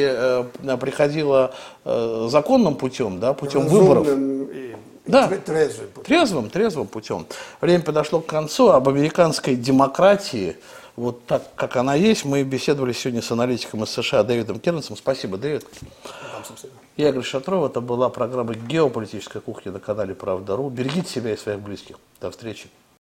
приходила 0.79 1.53
э, 1.83 2.27
законным 2.29 2.75
путем, 2.75 3.19
да, 3.19 3.33
путем 3.33 3.67
выборов. 3.67 4.07
Да. 5.05 5.27
трезвым 5.27 5.87
путем. 5.89 6.03
Трезвым, 6.05 6.49
трезвым 6.49 6.87
путем. 6.87 7.27
Время 7.61 7.83
подошло 7.83 8.21
к 8.21 8.25
концу. 8.25 8.69
Об 8.69 8.87
американской 8.87 9.55
демократии, 9.55 10.57
вот 10.95 11.25
так, 11.25 11.43
как 11.55 11.75
она 11.75 11.93
есть, 11.93 12.25
мы 12.25 12.41
беседовали 12.43 12.93
сегодня 12.93 13.21
с 13.21 13.31
аналитиком 13.31 13.83
из 13.83 13.89
США 13.89 14.23
Дэвидом 14.23 14.59
Кернсом. 14.59 14.95
Спасибо, 14.95 15.37
Дэвид. 15.37 15.65
Я 16.95 17.09
Игорь 17.09 17.23
Шатров. 17.23 17.69
Это 17.69 17.81
была 17.81 18.09
программа 18.09 18.55
«Геополитическая 18.55 19.41
кухня» 19.41 19.73
на 19.73 19.79
канале 19.79 20.15
«Правда.ру». 20.15 20.69
Берегите 20.69 21.09
себя 21.09 21.33
и 21.33 21.37
своих 21.37 21.59
близких. 21.59 21.97
До 22.21 22.31
встречи. 22.31 22.69